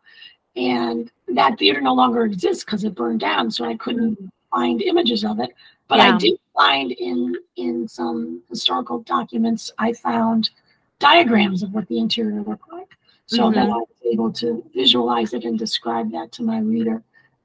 and 0.57 1.11
that 1.29 1.59
theater 1.59 1.81
no 1.81 1.95
longer 1.95 2.25
exists 2.25 2.65
because 2.65 2.85
it 2.85 2.95
burned 2.95 3.21
down. 3.21 3.51
So 3.51 3.65
I 3.65 3.77
couldn't 3.77 4.19
find 4.51 4.81
images 4.83 5.25
of 5.25 5.39
it, 5.41 5.51
but 5.89 5.99
Yeah. 5.99 6.15
I 6.15 6.19
did 6.19 6.39
find 6.55 6.93
in 6.93 7.37
in 7.57 7.87
some 7.89 8.43
historical 8.49 9.01
documents 9.01 9.71
I 9.79 9.93
found 9.93 10.51
diagrams 10.99 11.63
of 11.63 11.75
what 11.75 11.87
the 11.89 11.99
interior 11.99 12.43
looked 12.43 12.73
like, 12.73 12.97
so 13.27 13.51
that 13.51 13.69
Mhm. 13.69 13.73
I 13.73 13.77
was 13.77 13.89
able 14.11 14.33
to 14.33 14.65
visualize 14.75 15.35
it 15.35 15.45
and 15.45 15.59
describe 15.59 16.11
that 16.13 16.33
to 16.33 16.43
my 16.43 16.59
reader. 16.61 17.03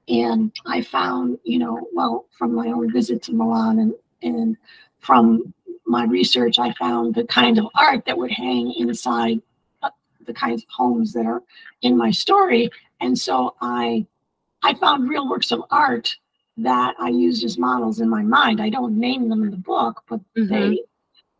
And 0.07 0.51
I 0.65 0.81
found, 0.81 1.39
you 1.43 1.59
know, 1.59 1.87
well, 1.93 2.25
from 2.31 2.53
my 2.55 2.67
own 2.67 2.91
visit 2.91 3.21
to 3.23 3.33
Milan 3.33 3.79
and 3.79 3.93
and 4.23 4.55
from 4.99 5.53
my 5.85 6.05
research, 6.05 6.59
I 6.59 6.71
found 6.73 7.15
the 7.15 7.25
kind 7.25 7.57
of 7.57 7.67
art 7.75 8.05
that 8.05 8.17
would 8.17 8.31
hang 8.31 8.71
inside 8.73 9.41
uh, 9.81 9.89
the 10.25 10.33
kinds 10.33 10.63
of 10.63 10.69
homes 10.69 11.11
that 11.13 11.25
are 11.25 11.41
in 11.81 11.97
my 11.97 12.11
story. 12.11 12.69
And 13.01 13.17
so 13.17 13.55
I, 13.61 14.05
I 14.63 14.73
found 14.75 15.09
real 15.09 15.27
works 15.29 15.51
of 15.51 15.63
art 15.71 16.15
that 16.57 16.93
I 16.99 17.09
used 17.09 17.43
as 17.43 17.57
models 17.57 17.99
in 17.99 18.09
my 18.09 18.21
mind. 18.21 18.61
I 18.61 18.69
don't 18.69 18.97
name 18.97 19.27
them 19.29 19.43
in 19.43 19.51
the 19.51 19.57
book, 19.57 20.03
but 20.07 20.19
Mhm. 20.37 20.49
they, 20.49 20.81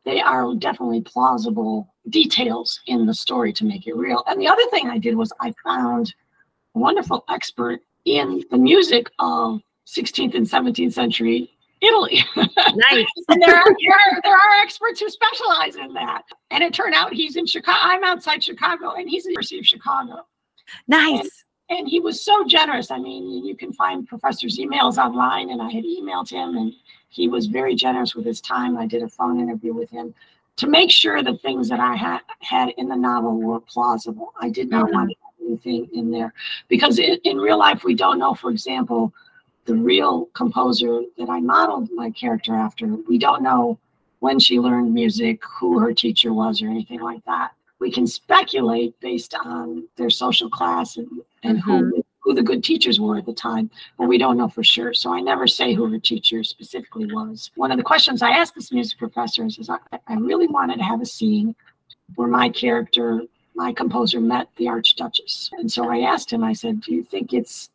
they 0.04 0.22
are 0.22 0.56
definitely 0.56 1.02
plausible 1.02 1.94
details 2.10 2.80
in 2.88 3.06
the 3.06 3.14
story 3.14 3.54
to 3.54 3.66
make 3.66 3.86
it 3.88 3.96
real. 3.96 4.24
And 4.28 4.42
the 4.42 4.48
other 4.48 4.66
thing 4.72 4.90
I 4.90 4.98
did 4.98 5.16
was 5.16 5.32
I 5.40 5.54
found 5.64 6.14
a 6.76 6.80
wonderful 6.80 7.24
expert 7.30 7.82
in 8.06 8.44
the 8.50 8.58
music 8.58 9.12
of 9.20 9.62
16th 9.86 10.34
and 10.34 10.48
17th 10.48 10.94
century 10.94 11.52
Italy. 11.82 12.24
nice. 12.36 13.06
and 13.30 13.42
there 13.42 13.56
are, 13.56 13.66
there 13.66 13.94
are 13.96 14.22
there 14.24 14.36
are 14.36 14.62
experts 14.62 15.00
who 15.00 15.10
specialize 15.10 15.76
in 15.76 15.94
that. 15.94 16.24
And 16.52 16.64
it 16.64 16.74
turned 16.76 16.94
out 16.94 17.12
he's 17.12 17.36
in 17.36 17.46
Chicago. 17.48 17.78
I'm 17.82 18.04
outside 18.04 18.44
Chicago, 18.44 18.92
and 18.92 19.10
he's 19.10 19.26
in 19.26 19.30
the 19.30 19.34
University 19.34 19.58
of 19.60 19.66
Chicago. 19.66 20.26
Nice. 20.88 21.44
And 21.72 21.88
he 21.88 22.02
was 22.02 22.22
so 22.22 22.44
generous. 22.46 22.92
I 22.92 22.98
mean, 22.98 23.46
you 23.46 23.56
can 23.56 23.72
find 23.72 24.06
professors' 24.06 24.60
emails 24.60 24.98
online, 24.98 25.52
and 25.52 25.62
I 25.62 25.72
had 25.72 25.86
emailed 25.86 26.30
him, 26.30 26.58
and 26.58 26.74
he 27.08 27.30
was 27.30 27.48
very 27.48 27.76
generous 27.76 28.14
with 28.14 28.26
his 28.26 28.42
time. 28.42 28.78
I 28.78 28.86
did 28.86 29.04
a 29.04 29.08
phone 29.08 29.40
interview 29.40 29.74
with 29.74 29.90
him 29.90 30.14
to 30.58 30.68
make 30.68 30.92
sure 30.92 31.24
the 31.24 31.38
things 31.38 31.70
that 31.70 31.80
I 31.80 31.96
had 31.96 32.20
had 32.42 32.70
in 32.78 32.90
the 32.90 32.96
novel 32.96 33.42
were 33.42 33.62
plausible. 33.62 34.34
I 34.42 34.50
did 34.50 34.70
not 34.70 34.90
Mhm. 34.90 34.94
want 34.94 35.10
to 35.12 35.16
have 35.24 35.48
anything 35.48 35.90
in 35.94 36.12
there 36.12 36.34
because 36.68 37.00
in, 37.00 37.16
in 37.24 37.38
real 37.38 37.58
life 37.58 37.86
we 37.86 37.96
don't 37.96 38.20
know. 38.20 38.34
For 38.34 38.52
example, 38.52 39.14
the 39.64 39.76
real 39.76 40.26
composer 40.34 41.04
that 41.18 41.30
I 41.30 41.40
modeled 41.40 41.90
my 41.94 42.12
character 42.12 42.54
after, 42.54 42.86
we 43.08 43.18
don't 43.18 43.42
know 43.42 43.80
when 44.20 44.40
she 44.40 44.60
learned 44.60 44.94
music, 44.94 45.42
who 45.46 45.80
her 45.80 45.94
teacher 45.94 46.34
was, 46.34 46.62
or 46.62 46.68
anything 46.68 47.00
like 47.00 47.24
that. 47.26 47.54
We 47.82 47.92
can 47.92 48.06
speculate 48.06 48.98
based 49.00 49.34
on 49.36 49.88
their 49.98 50.12
social 50.12 50.50
class 50.50 50.98
and, 50.98 51.10
and 51.42 51.60
who, 51.60 51.72
mm-hmm. 51.72 52.00
who 52.20 52.34
the 52.36 52.44
good 52.44 52.64
teachers 52.64 53.00
were 53.00 53.18
at 53.18 53.26
the 53.26 53.34
time, 53.34 53.72
but 53.98 54.08
we 54.08 54.20
don't 54.20 54.38
know 54.38 54.48
for 54.48 54.64
sure. 54.64 54.94
So 54.94 55.12
I 55.12 55.20
never 55.20 55.48
say 55.48 55.74
who 55.74 55.92
her 55.92 55.98
teacher 55.98 56.44
specifically 56.44 57.08
was. 57.08 57.50
One 57.56 57.72
of 57.72 57.78
the 57.78 57.84
questions 57.84 58.22
I 58.22 58.30
asked 58.30 58.54
this 58.54 58.72
music 58.72 59.00
professor 59.00 59.44
is, 59.44 59.58
is 59.58 59.68
I, 59.70 59.80
I 60.08 60.14
really 60.14 60.46
wanted 60.46 60.78
to 60.78 60.84
have 60.84 61.02
a 61.02 61.06
scene 61.08 61.56
where 62.16 62.28
my 62.28 62.50
character, 62.50 63.24
my 63.56 63.74
composer, 63.74 64.22
met 64.22 64.48
the 64.58 64.68
Archduchess. 64.68 65.50
And 65.54 65.72
so 65.72 65.90
I 65.92 66.02
asked 66.02 66.32
him, 66.32 66.44
I 66.44 66.54
said, 66.54 66.82
Do 66.82 66.94
you 66.94 67.04
think 67.04 67.34
it's 67.34 67.72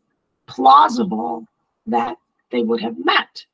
plausible 0.46 1.46
that 1.88 2.16
they 2.50 2.62
would 2.62 2.80
have 2.80 3.04
met? 3.04 3.44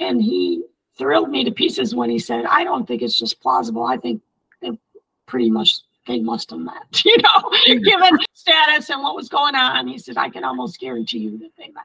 And 0.00 0.22
he 0.22 0.64
thrilled 0.98 1.30
me 1.30 1.44
to 1.44 1.50
pieces 1.50 1.94
when 1.94 2.10
he 2.10 2.18
said, 2.18 2.44
I 2.44 2.62
don't 2.62 2.86
think 2.86 3.02
it's 3.02 3.18
just 3.18 3.40
plausible. 3.40 3.84
I 3.84 3.96
think 3.96 4.20
they 4.60 4.78
pretty 5.26 5.50
much 5.50 5.80
they 6.06 6.20
must 6.20 6.50
have 6.50 6.60
met, 6.60 6.82
you 7.04 7.16
know, 7.18 7.50
given 7.66 8.18
status 8.34 8.90
and 8.90 9.02
what 9.02 9.16
was 9.16 9.28
going 9.28 9.54
on. 9.54 9.88
He 9.88 9.98
said, 9.98 10.16
I 10.16 10.28
can 10.28 10.44
almost 10.44 10.78
guarantee 10.78 11.18
you 11.18 11.38
that 11.38 11.52
they 11.56 11.68
met. 11.68 11.84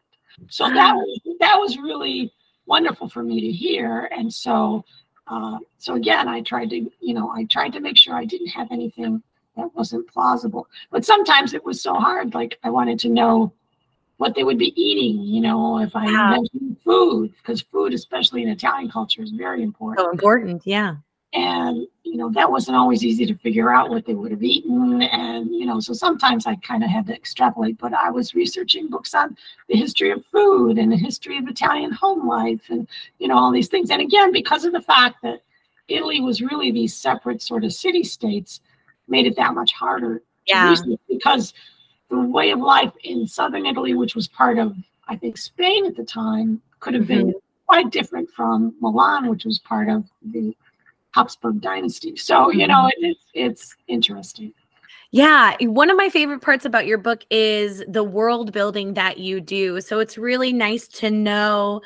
So 0.49 0.69
that 0.69 0.93
was 0.95 1.19
that 1.39 1.55
was 1.57 1.77
really 1.77 2.33
wonderful 2.65 3.09
for 3.09 3.23
me 3.23 3.41
to 3.41 3.51
hear. 3.51 4.09
And 4.11 4.33
so 4.33 4.83
uh, 5.27 5.59
so 5.77 5.93
again, 5.95 6.27
I 6.27 6.41
tried 6.41 6.71
to, 6.71 6.89
you 6.99 7.13
know, 7.13 7.31
I 7.31 7.45
tried 7.45 7.73
to 7.73 7.79
make 7.79 7.97
sure 7.97 8.15
I 8.15 8.25
didn't 8.25 8.47
have 8.47 8.71
anything 8.71 9.21
that 9.55 9.73
wasn't 9.75 10.07
plausible. 10.07 10.67
But 10.91 11.05
sometimes 11.05 11.53
it 11.53 11.63
was 11.63 11.81
so 11.81 11.93
hard. 11.93 12.33
Like 12.33 12.57
I 12.63 12.69
wanted 12.69 12.99
to 12.99 13.09
know 13.09 13.53
what 14.17 14.35
they 14.35 14.43
would 14.43 14.57
be 14.57 14.73
eating, 14.81 15.23
you 15.23 15.39
know, 15.39 15.79
if 15.79 15.95
I 15.95 16.31
mentioned 16.31 16.77
food, 16.83 17.33
because 17.37 17.61
food, 17.61 17.93
especially 17.93 18.43
in 18.43 18.49
Italian 18.49 18.91
culture, 18.91 19.21
is 19.21 19.31
very 19.31 19.63
important. 19.63 20.05
So 20.05 20.11
important. 20.11 20.61
Yeah. 20.65 20.95
And, 21.33 21.87
you 22.09 22.17
know, 22.17 22.29
that 22.31 22.49
wasn't 22.49 22.75
always 22.75 23.05
easy 23.05 23.25
to 23.27 23.35
figure 23.35 23.71
out 23.71 23.91
what 23.91 24.05
they 24.05 24.15
would 24.15 24.31
have 24.31 24.41
eaten. 24.41 25.03
And, 25.03 25.53
you 25.53 25.65
know, 25.65 25.79
so 25.79 25.93
sometimes 25.93 26.47
I 26.47 26.55
kind 26.55 26.83
of 26.83 26.89
had 26.89 27.05
to 27.07 27.13
extrapolate, 27.13 27.77
but 27.77 27.93
I 27.93 28.09
was 28.09 28.33
researching 28.33 28.89
books 28.89 29.13
on 29.13 29.37
the 29.67 29.77
history 29.77 30.09
of 30.09 30.25
food 30.25 30.79
and 30.79 30.91
the 30.91 30.97
history 30.97 31.37
of 31.37 31.47
Italian 31.47 31.91
home 31.91 32.27
life 32.27 32.69
and, 32.69 32.87
you 33.19 33.27
know, 33.27 33.37
all 33.37 33.51
these 33.51 33.67
things. 33.67 33.91
And 33.91 34.01
again, 34.01 34.31
because 34.31 34.65
of 34.65 34.73
the 34.73 34.81
fact 34.81 35.21
that 35.21 35.43
Italy 35.87 36.19
was 36.19 36.41
really 36.41 36.71
these 36.71 36.95
separate 36.95 37.43
sort 37.43 37.63
of 37.63 37.73
city 37.73 38.03
states, 38.03 38.61
made 39.07 39.27
it 39.27 39.35
that 39.35 39.53
much 39.53 39.73
harder 39.73 40.23
Yeah. 40.47 40.75
because 41.07 41.53
the 42.09 42.19
way 42.19 42.49
of 42.49 42.59
life 42.59 42.93
in 43.03 43.27
southern 43.27 43.67
Italy, 43.67 43.93
which 43.93 44.15
was 44.15 44.27
part 44.27 44.57
of, 44.57 44.75
I 45.07 45.15
think, 45.15 45.37
Spain 45.37 45.85
at 45.85 45.95
the 45.95 46.03
time, 46.03 46.59
could 46.79 46.95
have 46.95 47.03
mm-hmm. 47.03 47.27
been 47.27 47.33
quite 47.67 47.91
different 47.91 48.31
from 48.31 48.73
Milan, 48.81 49.27
which 49.29 49.45
was 49.45 49.59
part 49.59 49.89
of 49.89 50.05
the 50.23 50.55
Habsburg 51.19 51.59
dynasty. 51.59 52.15
So, 52.15 52.49
you 52.51 52.67
know, 52.67 52.87
it, 52.87 52.95
it's 52.99 53.25
it's 53.33 53.75
interesting. 53.87 54.53
Yeah, 55.11 55.55
one 55.61 55.89
of 55.89 55.97
my 55.97 56.09
favorite 56.09 56.41
parts 56.41 56.65
about 56.65 56.85
your 56.85 56.97
book 56.97 57.23
is 57.29 57.83
the 57.87 58.03
world 58.03 58.53
building 58.53 58.93
that 58.93 59.17
you 59.17 59.41
do. 59.41 59.81
So 59.81 59.99
it's 59.99 60.17
really 60.17 60.53
nice 60.53 60.87
to 60.99 61.09
know 61.09 61.81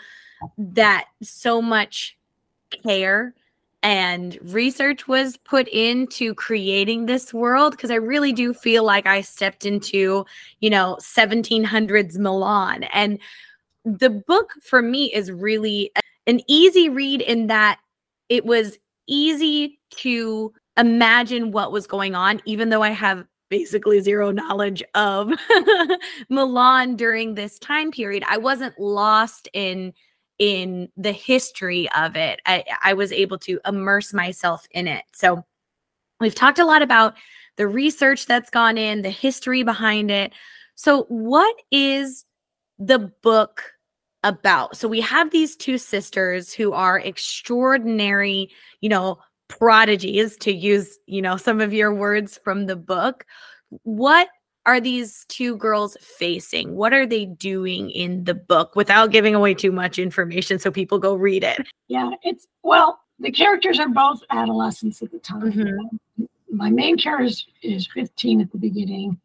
that 0.57 1.05
so 1.21 1.61
much 1.61 2.17
care 2.83 3.33
and 3.81 4.37
research 4.43 5.07
was 5.07 5.37
put 5.37 5.67
into 5.69 6.33
creating 6.35 7.05
this 7.05 7.33
world 7.33 7.71
because 7.71 7.91
I 7.91 7.95
really 7.95 8.33
do 8.33 8.53
feel 8.53 8.83
like 8.83 9.07
I 9.07 9.21
stepped 9.21 9.65
into, 9.65 10.25
you 10.59 10.69
know, 10.69 10.97
1700s 10.99 12.17
Milan 12.17 12.83
and 12.83 13.19
the 13.85 14.09
book 14.09 14.53
for 14.61 14.81
me 14.81 15.13
is 15.13 15.31
really 15.31 15.91
an 16.27 16.41
easy 16.47 16.87
read 16.87 17.21
in 17.21 17.47
that 17.47 17.79
it 18.29 18.45
was 18.45 18.77
easy 19.07 19.79
to 19.97 20.53
imagine 20.77 21.51
what 21.51 21.71
was 21.71 21.87
going 21.87 22.15
on, 22.15 22.41
even 22.45 22.69
though 22.69 22.83
I 22.83 22.89
have 22.89 23.25
basically 23.49 23.99
zero 24.01 24.31
knowledge 24.31 24.81
of 24.95 25.31
Milan 26.29 26.95
during 26.95 27.35
this 27.35 27.59
time 27.59 27.91
period. 27.91 28.23
I 28.27 28.37
wasn't 28.37 28.79
lost 28.79 29.47
in 29.53 29.93
in 30.39 30.89
the 30.97 31.11
history 31.11 31.87
of 31.95 32.15
it. 32.15 32.41
I, 32.45 32.63
I 32.83 32.93
was 32.93 33.11
able 33.11 33.37
to 33.39 33.59
immerse 33.65 34.13
myself 34.13 34.65
in 34.71 34.87
it. 34.87 35.03
So 35.13 35.45
we've 36.19 36.33
talked 36.33 36.57
a 36.57 36.65
lot 36.65 36.81
about 36.81 37.13
the 37.57 37.67
research 37.67 38.25
that's 38.25 38.49
gone 38.49 38.77
in, 38.77 39.03
the 39.03 39.09
history 39.09 39.63
behind 39.63 40.09
it. 40.09 40.33
So, 40.75 41.03
what 41.03 41.55
is 41.71 42.25
the 42.79 43.11
book 43.21 43.72
about? 44.23 44.77
So, 44.77 44.87
we 44.87 45.01
have 45.01 45.31
these 45.31 45.55
two 45.55 45.77
sisters 45.77 46.53
who 46.53 46.73
are 46.73 46.99
extraordinary, 46.99 48.49
you 48.81 48.89
know, 48.89 49.19
prodigies 49.47 50.37
to 50.37 50.53
use, 50.53 50.97
you 51.05 51.21
know, 51.21 51.37
some 51.37 51.61
of 51.61 51.73
your 51.73 51.93
words 51.93 52.39
from 52.43 52.65
the 52.65 52.75
book. 52.75 53.25
What 53.83 54.29
are 54.65 54.79
these 54.79 55.25
two 55.27 55.57
girls 55.57 55.97
facing? 55.99 56.75
What 56.75 56.93
are 56.93 57.05
they 57.05 57.25
doing 57.25 57.89
in 57.89 58.23
the 58.23 58.33
book 58.33 58.75
without 58.75 59.11
giving 59.11 59.35
away 59.35 59.53
too 59.53 59.71
much 59.71 59.99
information 59.99 60.59
so 60.59 60.71
people 60.71 60.99
go 60.99 61.15
read 61.15 61.43
it? 61.43 61.67
Yeah, 61.87 62.11
it's 62.23 62.47
well, 62.63 62.99
the 63.19 63.31
characters 63.31 63.79
are 63.79 63.89
both 63.89 64.21
adolescents 64.29 65.01
at 65.01 65.11
the 65.11 65.19
time. 65.19 65.51
Mm-hmm. 65.51 66.25
My 66.49 66.69
main 66.69 66.97
character 66.97 67.25
is, 67.25 67.45
is 67.61 67.87
15 67.93 68.41
at 68.41 68.51
the 68.51 68.57
beginning, 68.57 69.19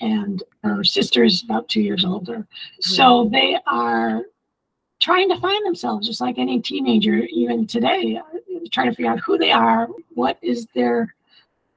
and 0.00 0.42
her 0.62 0.84
sister 0.84 1.24
is 1.24 1.42
about 1.42 1.68
two 1.68 1.80
years 1.80 2.04
older. 2.04 2.38
Mm-hmm. 2.38 2.94
So 2.94 3.28
they 3.32 3.58
are 3.66 4.22
trying 5.04 5.28
to 5.28 5.38
find 5.38 5.66
themselves, 5.66 6.06
just 6.06 6.22
like 6.22 6.38
any 6.38 6.58
teenager, 6.58 7.16
even 7.30 7.66
today, 7.66 8.16
uh, 8.16 8.38
trying 8.72 8.88
to 8.88 8.96
figure 8.96 9.12
out 9.12 9.20
who 9.20 9.36
they 9.36 9.52
are, 9.52 9.86
what 10.14 10.38
is 10.40 10.66
their 10.74 11.14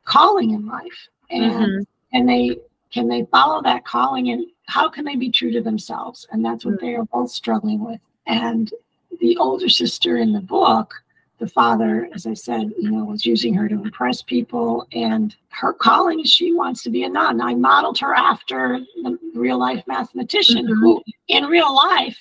calling 0.05 0.51
in 0.51 0.65
life, 0.65 1.09
and 1.29 1.51
mm-hmm. 1.51 1.83
and 2.13 2.29
they 2.29 2.57
can 2.89 3.09
they 3.09 3.25
follow 3.25 3.61
that 3.61 3.83
calling, 3.83 4.29
and 4.29 4.45
how 4.67 4.87
can 4.87 5.03
they 5.03 5.17
be 5.17 5.29
true 5.29 5.51
to 5.51 5.61
themselves? 5.61 6.25
And 6.31 6.43
that's 6.43 6.63
what 6.63 6.75
mm-hmm. 6.75 6.85
they 6.85 6.95
are 6.95 7.03
both 7.03 7.29
struggling 7.29 7.83
with. 7.83 7.99
And 8.27 8.73
the 9.19 9.35
older 9.35 9.67
sister 9.67 10.15
in 10.15 10.31
the 10.31 10.39
book, 10.39 10.93
the 11.39 11.49
father, 11.49 12.07
as 12.15 12.25
I 12.25 12.33
said, 12.33 12.71
you 12.79 12.91
know, 12.91 13.03
was 13.03 13.25
using 13.25 13.53
her 13.55 13.67
to 13.67 13.75
impress 13.75 14.21
people, 14.21 14.87
and 14.93 15.35
her 15.49 15.73
calling 15.73 16.21
is 16.21 16.31
she 16.31 16.53
wants 16.53 16.81
to 16.83 16.89
be 16.89 17.03
a 17.03 17.09
nun. 17.09 17.41
I 17.41 17.55
modeled 17.55 17.99
her 17.99 18.15
after 18.15 18.79
the 19.03 19.19
real 19.35 19.59
life 19.59 19.83
mathematician 19.85 20.65
mm-hmm. 20.65 20.81
who, 20.81 21.03
in 21.27 21.43
real 21.47 21.75
life, 21.75 22.17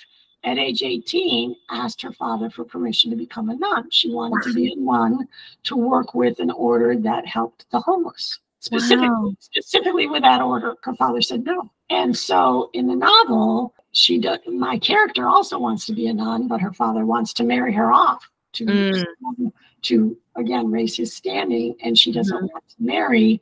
at 0.46 0.59
age 0.59 0.82
18, 0.82 1.56
asked 1.70 2.00
her 2.00 2.12
father 2.12 2.48
for 2.48 2.64
permission 2.64 3.11
to 3.11 3.16
become 3.16 3.50
a 3.50 3.56
nun. 3.56 3.90
She 3.90 4.11
wanted 4.11 4.46
to 4.46 4.54
be 4.54 4.72
a 4.72 4.76
nun 4.76 5.28
to 5.64 5.76
work 5.76 6.14
with 6.14 6.38
an 6.38 6.52
order 6.52 6.96
that 6.96 7.26
helped 7.26 7.66
the 7.72 7.80
homeless. 7.80 8.38
Specifically, 8.61 9.09
wow. 9.09 9.35
specifically 9.40 10.06
with 10.06 10.22
that 10.22 10.40
order, 10.40 10.74
her 10.82 10.94
father 10.94 11.20
said 11.20 11.44
no. 11.44 11.70
And 11.90 12.16
so 12.16 12.70
in 12.72 12.87
the 12.87 12.94
novel, 12.94 13.74
she 13.92 14.18
does 14.18 14.38
my 14.46 14.78
character 14.78 15.28
also 15.28 15.59
wants 15.59 15.87
to 15.87 15.92
be 15.92 16.06
a 16.06 16.14
nun, 16.14 16.48
but 16.48 16.61
her 16.61 16.72
father 16.72 17.04
wants 17.04 17.32
to 17.35 17.44
marry 17.44 17.72
her 17.72 17.92
off 17.92 18.28
to 18.54 18.64
mm. 18.64 19.52
to 19.82 20.16
again 20.37 20.70
raise 20.70 20.96
his 20.96 21.14
standing, 21.14 21.76
and 21.82 21.98
she 21.98 22.12
doesn't 22.12 22.37
mm-hmm. 22.37 22.46
want 22.46 22.64
to 22.68 22.76
marry. 22.78 23.40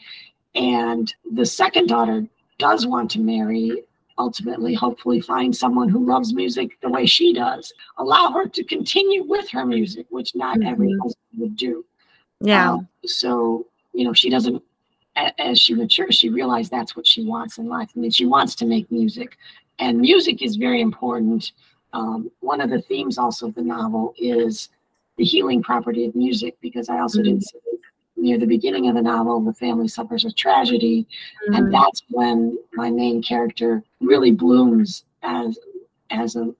And 0.54 1.12
the 1.32 1.46
second 1.46 1.88
daughter 1.88 2.26
does 2.58 2.86
want 2.86 3.10
to 3.12 3.20
marry 3.20 3.82
ultimately 4.18 4.74
hopefully 4.74 5.20
find 5.20 5.54
someone 5.54 5.88
who 5.88 6.04
loves 6.04 6.34
music 6.34 6.78
the 6.80 6.88
way 6.88 7.06
she 7.06 7.32
does. 7.32 7.72
Allow 7.98 8.30
her 8.32 8.46
to 8.48 8.64
continue 8.64 9.24
with 9.24 9.48
her 9.50 9.66
music 9.66 10.06
which 10.10 10.34
not 10.34 10.58
mm-hmm. 10.58 10.68
every 10.68 10.92
husband 10.92 11.38
would 11.38 11.56
do. 11.56 11.84
Yeah. 12.40 12.72
Um, 12.72 12.88
so 13.04 13.66
you 13.92 14.04
know 14.04 14.12
she 14.12 14.30
doesn't 14.30 14.62
as 15.38 15.60
she 15.60 15.74
matures 15.74 16.16
she 16.16 16.28
realized 16.28 16.70
that's 16.70 16.96
what 16.96 17.06
she 17.06 17.24
wants 17.24 17.58
in 17.58 17.68
life. 17.68 17.90
I 17.96 17.98
mean 17.98 18.10
she 18.10 18.26
wants 18.26 18.54
to 18.56 18.66
make 18.66 18.90
music. 18.90 19.36
And 19.78 20.00
music 20.00 20.42
is 20.42 20.56
very 20.56 20.80
important. 20.80 21.52
Um, 21.92 22.30
one 22.40 22.60
of 22.60 22.70
the 22.70 22.82
themes 22.82 23.18
also 23.18 23.48
of 23.48 23.54
the 23.54 23.62
novel 23.62 24.14
is 24.18 24.68
the 25.16 25.24
healing 25.24 25.62
property 25.62 26.06
of 26.06 26.14
music 26.14 26.56
because 26.60 26.88
i 26.88 26.98
also 26.98 27.18
mm-hmm. 27.18 27.38
didn't 27.38 27.44
near 28.24 28.38
the 28.38 28.46
beginning 28.46 28.88
of 28.88 28.94
the 28.94 29.02
novel, 29.02 29.40
the 29.40 29.52
family 29.52 29.86
suffers 29.86 30.24
a 30.24 30.32
tragedy, 30.32 31.06
mm-hmm. 31.44 31.54
and 31.54 31.74
that's 31.74 32.02
when 32.08 32.58
my 32.72 32.90
main 32.90 33.22
character 33.22 33.84
really 34.00 34.32
blooms 34.32 35.04
as 35.22 35.58
as 36.10 36.34
a 36.34 36.52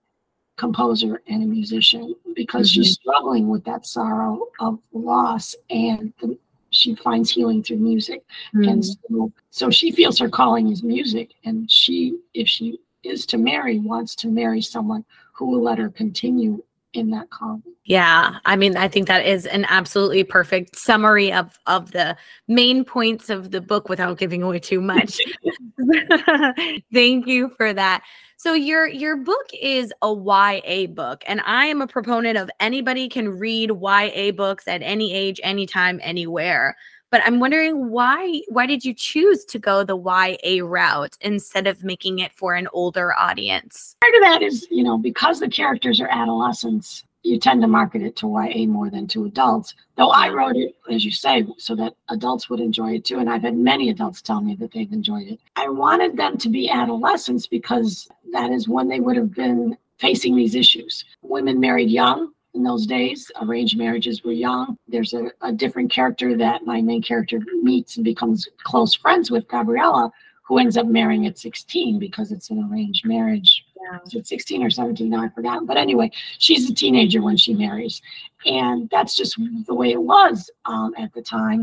composer 0.57 1.23
and 1.27 1.43
a 1.43 1.47
musician 1.47 2.15
because 2.37 2.71
mm-hmm. 2.71 2.83
she's 2.83 2.95
struggling 2.95 3.49
with 3.49 3.65
that 3.65 3.87
sorrow 3.87 4.47
of 4.61 4.79
loss 4.93 5.57
and 5.71 6.13
the, 6.21 6.39
she 6.71 6.95
finds 6.95 7.31
healing 7.31 7.63
through 7.63 7.77
music 7.77 8.23
mm-hmm. 8.55 8.69
and 8.69 8.85
so, 8.85 9.33
so 9.51 9.71
she 9.71 9.91
feels 9.91 10.19
her 10.19 10.29
calling 10.29 10.71
is 10.71 10.85
music 10.85 11.33
and 11.45 11.69
she 11.69 12.17
if 12.35 12.49
she 12.49 12.79
is 13.03 13.27
to 13.27 13.37
marry 13.37 13.81
wants 13.81 14.15
to 14.15 14.29
marry 14.29 14.61
someone 14.61 15.05
who 15.33 15.47
will 15.47 15.63
let 15.63 15.79
her 15.79 15.91
continue 15.91 16.63
in 16.95 17.11
that 17.11 17.29
calling. 17.31 17.63
Yeah, 17.85 18.39
I 18.45 18.57
mean, 18.57 18.77
I 18.77 18.89
think 18.89 19.09
that 19.09 19.27
is 19.27 19.47
an 19.47 19.67
absolutely 19.69 20.25
perfect 20.25 20.77
summary 20.77 21.33
of 21.33 21.59
of 21.67 21.93
the 21.93 22.17
main 22.49 22.85
points 22.85 23.29
of 23.29 23.51
the 23.51 23.61
book 23.61 23.89
without 23.89 24.19
giving 24.19 24.43
away 24.43 24.61
too 24.61 24.81
much. 24.81 25.21
Thank 26.93 27.27
you 27.27 27.51
for 27.57 27.73
that. 27.73 28.03
So 28.37 28.55
your 28.55 28.87
your 28.87 29.17
book 29.17 29.47
is 29.61 29.93
a 30.03 30.13
YA 30.13 30.87
book 30.87 31.25
and 31.27 31.41
I 31.45 31.67
am 31.67 31.81
a 31.81 31.87
proponent 31.87 32.39
of 32.39 32.51
anybody 32.61 33.09
can 33.09 33.29
read 33.29 33.71
YA 33.71 34.33
books 34.33 34.69
at 34.69 34.83
any 34.83 35.15
age, 35.15 35.41
anytime, 35.43 36.01
anywhere. 36.03 36.77
But 37.15 37.23
I'm 37.25 37.39
wondering 37.39 37.91
why 37.91 38.43
why 38.49 38.67
did 38.67 38.85
you 38.85 38.93
choose 38.93 39.45
to 39.45 39.61
go 39.61 39.85
the 39.85 39.97
YA 39.97 40.67
route 40.67 41.17
instead 41.21 41.69
of 41.69 41.85
making 41.85 42.19
it 42.19 42.33
for 42.33 42.57
an 42.57 42.67
older 42.73 43.17
audience? 43.17 43.95
Part 44.01 44.17
of 44.17 44.23
that 44.23 44.43
is, 44.43 44.67
you 44.69 44.83
know, 44.83 44.99
because 44.99 45.39
the 45.39 45.49
characters 45.49 46.01
are 46.01 46.09
adolescents, 46.11 47.05
you 47.23 47.39
tend 47.39 47.63
to 47.63 47.69
market 47.69 48.03
it 48.03 48.17
to 48.17 48.27
YA 48.27 48.67
more 48.67 48.91
than 48.91 49.07
to 49.07 49.27
adults. 49.27 49.77
Though 49.95 50.11
I 50.11 50.29
wrote 50.29 50.57
it, 50.57 50.75
as 50.91 51.05
you 51.05 51.13
say, 51.13 51.47
so 51.57 51.77
that 51.77 51.95
adults 52.09 52.51
would 52.51 52.59
enjoy 52.59 52.97
it 52.97 53.05
too. 53.05 53.21
And 53.21 53.31
I've 53.31 53.43
had 53.43 53.57
many 53.57 53.91
adults 53.91 54.21
tell 54.21 54.41
me 54.41 54.57
that 54.57 54.73
they've 54.73 54.93
enjoyed 54.93 55.29
it. 55.29 55.39
I 55.55 55.69
wanted 55.69 56.17
them 56.17 56.37
to 56.39 56.49
be 56.49 56.69
adolescents 56.69 57.47
because 57.47 58.09
that 58.33 58.51
is 58.51 58.69
when 58.69 58.89
they 58.89 58.99
would 58.99 59.17
have 59.17 59.33
been 59.33 59.79
facing 59.99 60.35
these 60.35 60.57
issues. 60.57 61.05
Women 61.23 61.61
married 61.61 61.91
young, 61.91 62.33
in 62.55 62.63
those 62.63 62.87
days. 62.87 63.31
Arranged 63.41 63.77
marriages 63.77 64.25
were 64.25 64.33
young. 64.33 64.79
There's 64.89 65.13
a, 65.13 65.31
a 65.43 65.53
different 65.53 65.91
character 65.91 66.37
that 66.37 66.65
my 66.65 66.81
main 66.81 67.03
character 67.03 67.41
meets 67.63 67.97
and 67.97 68.05
becomes 68.05 68.49
close 68.63 68.95
friends 68.95 69.31
with, 69.31 69.49
Gabriella, 69.49 70.11
who 70.43 70.59
ends 70.59 70.77
up 70.77 70.87
marrying 70.87 71.27
at 71.27 71.39
16 71.39 71.99
because 71.99 72.31
it's 72.31 72.51
an 72.51 72.69
arranged 72.71 73.07
marriage. 73.07 73.65
Yeah. 73.77 73.99
Is 74.07 74.15
it 74.15 74.27
16 74.27 74.63
or 74.63 74.71
17? 74.71 75.09
Now 75.09 75.25
I 75.25 75.29
forgot. 75.31 75.67
But 75.67 75.77
anyway, 75.77 76.11
she's 76.39 76.71
a 76.71 76.75
teenager 76.75 77.23
when 77.23 77.37
she 77.37 77.55
marries. 77.55 78.01
And 78.47 78.89
that's 78.91 79.17
just 79.17 79.39
the 79.67 79.75
way 79.75 79.91
it 79.91 80.03
was 80.03 80.51
um, 80.65 80.95
at 80.99 81.13
the 81.15 81.23
time. 81.23 81.63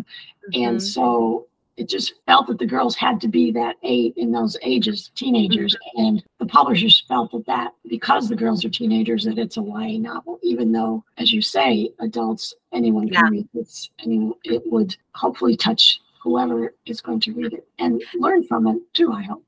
Mm-hmm. 0.54 0.63
And 0.63 0.84
so 0.84 1.47
it 1.78 1.90
just 1.90 2.14
felt 2.26 2.48
that 2.48 2.60
the 2.60 2.66
girls 2.66 2.96
had 2.96 3.20
to 3.22 3.28
be 3.28 3.52
that 3.52 3.76
eight 3.84 4.14
in 4.18 4.32
those 4.32 4.58
ages, 4.62 5.12
teenagers. 5.16 5.76
Mm-hmm. 5.76 6.06
And 6.06 6.24
the 6.40 6.46
publishers 6.46 7.04
felt 7.08 7.32
that 7.32 7.46
that 7.48 7.74
because 7.88 8.30
the 8.30 8.36
girls 8.36 8.64
are 8.66 8.70
teenagers, 8.70 9.24
that 9.26 9.38
it's 9.38 9.58
a 9.58 9.62
YA 9.62 9.98
novel, 9.98 10.40
even 10.44 10.72
though, 10.72 11.04
as 11.18 11.32
you 11.32 11.42
say, 11.42 11.90
adults, 12.00 12.54
anyone 12.74 13.10
can 13.10 13.26
yeah. 13.26 13.30
read 13.30 13.50
this. 13.54 13.90
and 14.00 14.34
it 14.44 14.62
would 14.66 14.96
hopefully 15.14 15.56
touch 15.56 16.00
whoever 16.22 16.76
is 16.86 17.02
going 17.02 17.20
to 17.22 17.34
read 17.34 17.54
it 17.54 17.68
and 17.80 18.04
learn 18.16 18.44
from 18.44 18.68
it 18.68 18.78
too, 18.94 19.12
I 19.12 19.24
hope. 19.24 19.44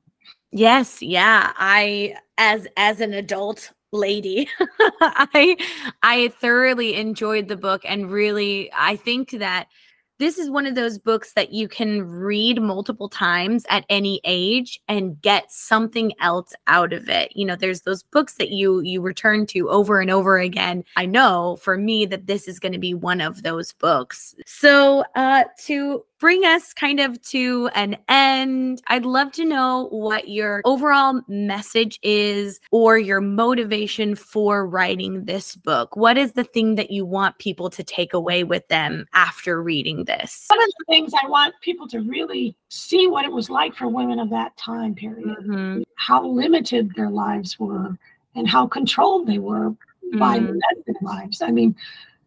Yes, 0.50 1.02
yeah. 1.02 1.52
I 1.56 2.16
as 2.38 2.66
as 2.76 3.00
an 3.00 3.12
adult 3.12 3.72
lady, 3.92 4.48
I 5.00 5.56
I 6.02 6.32
thoroughly 6.40 6.94
enjoyed 6.94 7.48
the 7.48 7.56
book 7.56 7.82
and 7.84 8.10
really 8.10 8.70
I 8.72 8.96
think 8.96 9.30
that 9.32 9.68
this 10.18 10.38
is 10.38 10.50
one 10.50 10.66
of 10.66 10.74
those 10.74 10.98
books 10.98 11.32
that 11.34 11.52
you 11.52 11.68
can 11.68 12.02
read 12.02 12.62
multiple 12.62 13.08
times 13.08 13.66
at 13.68 13.84
any 13.88 14.20
age 14.24 14.80
and 14.88 15.20
get 15.22 15.50
something 15.50 16.12
else 16.20 16.52
out 16.66 16.92
of 16.92 17.08
it. 17.08 17.32
You 17.34 17.44
know, 17.44 17.56
there's 17.56 17.82
those 17.82 18.02
books 18.02 18.34
that 18.34 18.50
you 18.50 18.80
you 18.80 19.00
return 19.00 19.46
to 19.46 19.68
over 19.70 20.00
and 20.00 20.10
over 20.10 20.38
again. 20.38 20.84
I 20.96 21.06
know 21.06 21.58
for 21.62 21.76
me 21.76 22.06
that 22.06 22.26
this 22.26 22.46
is 22.46 22.60
going 22.60 22.72
to 22.72 22.78
be 22.78 22.94
one 22.94 23.20
of 23.20 23.42
those 23.42 23.72
books. 23.72 24.34
So, 24.46 25.04
uh 25.16 25.44
to 25.66 26.04
bring 26.18 26.44
us 26.44 26.72
kind 26.72 27.00
of 27.00 27.20
to 27.22 27.68
an 27.74 27.96
end, 28.08 28.82
I'd 28.86 29.04
love 29.04 29.32
to 29.32 29.44
know 29.44 29.88
what 29.90 30.28
your 30.28 30.62
overall 30.64 31.20
message 31.28 31.98
is 32.02 32.60
or 32.70 32.98
your 32.98 33.20
motivation 33.20 34.14
for 34.14 34.66
writing 34.66 35.24
this 35.24 35.56
book. 35.56 35.96
What 35.96 36.16
is 36.16 36.32
the 36.32 36.44
thing 36.44 36.76
that 36.76 36.90
you 36.90 37.04
want 37.04 37.38
people 37.38 37.70
to 37.70 37.82
take 37.82 38.14
away 38.14 38.44
with 38.44 38.66
them 38.68 39.06
after 39.12 39.62
reading 39.62 40.04
this? 40.04 40.46
One 40.48 40.62
of 40.62 40.70
the 40.78 40.84
things 40.88 41.12
I 41.22 41.28
want 41.28 41.54
people 41.60 41.88
to 41.88 42.00
really 42.00 42.56
see 42.68 43.06
what 43.06 43.24
it 43.24 43.32
was 43.32 43.50
like 43.50 43.74
for 43.74 43.88
women 43.88 44.18
of 44.18 44.30
that 44.30 44.56
time 44.56 44.94
period, 44.94 45.26
mm-hmm. 45.26 45.82
how 45.96 46.26
limited 46.26 46.92
their 46.94 47.10
lives 47.10 47.58
were 47.58 47.98
and 48.34 48.48
how 48.48 48.66
controlled 48.66 49.26
they 49.26 49.38
were 49.38 49.74
by 50.18 50.38
the 50.38 50.52
Mm. 50.52 50.60
their 50.86 50.94
lives. 51.02 51.42
I 51.42 51.50
mean, 51.50 51.74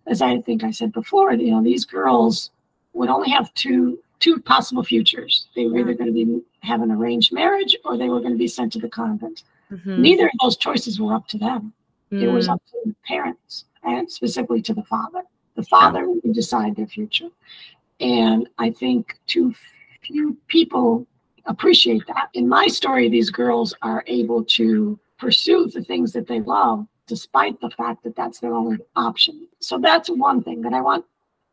as 0.07 0.21
I 0.21 0.41
think 0.41 0.63
I 0.63 0.71
said 0.71 0.91
before, 0.91 1.33
you 1.33 1.51
know, 1.51 1.63
these 1.63 1.85
girls 1.85 2.51
would 2.97 3.09
only 3.09 3.29
have 3.29 3.53
two 3.53 3.99
two 4.19 4.39
possible 4.39 4.83
futures. 4.83 5.47
They 5.55 5.67
were 5.67 5.77
either 5.79 5.93
going 5.93 6.07
to 6.07 6.11
be 6.25 6.41
have 6.61 6.81
an 6.81 6.91
arranged 6.91 7.31
marriage 7.31 7.77
or 7.85 7.97
they 7.97 8.09
were 8.09 8.19
going 8.19 8.31
to 8.33 8.37
be 8.37 8.47
sent 8.47 8.73
to 8.73 8.79
the 8.79 8.89
convent. 8.89 9.43
Mhm. 9.71 9.99
Neither 9.99 10.25
of 10.25 10.31
those 10.41 10.57
choices 10.57 10.99
were 10.99 11.13
up 11.13 11.27
to 11.27 11.37
them. 11.37 11.71
It 12.09 12.27
was 12.27 12.47
Mm. 12.47 12.53
up 12.53 12.61
to 12.71 12.77
the 12.85 12.95
parents 13.05 13.65
and 13.83 14.11
specifically 14.11 14.61
to 14.63 14.73
the 14.73 14.83
father. 14.83 15.23
The 15.55 15.63
father 15.63 16.09
would 16.09 16.33
decide 16.33 16.75
their 16.75 16.87
future. 16.87 17.29
And 17.99 18.49
I 18.57 18.71
think 18.71 19.19
too 19.27 19.53
few 20.01 20.35
people 20.47 21.05
appreciate 21.45 22.05
that. 22.07 22.29
In 22.33 22.47
my 22.47 22.67
story, 22.67 23.09
these 23.09 23.29
girls 23.29 23.73
are 23.81 24.03
able 24.07 24.43
to 24.45 24.97
pursue 25.19 25.67
the 25.67 25.83
things 25.83 26.11
that 26.13 26.27
they 26.27 26.41
love 26.41 26.87
despite 27.07 27.59
the 27.61 27.69
fact 27.71 28.03
that 28.03 28.15
that's 28.15 28.39
their 28.39 28.53
only 28.53 28.77
option. 28.95 29.47
So 29.59 29.77
that's 29.77 30.09
one 30.09 30.41
thing 30.43 30.61
that 30.61 30.73
I 30.73 30.81
want 30.81 31.05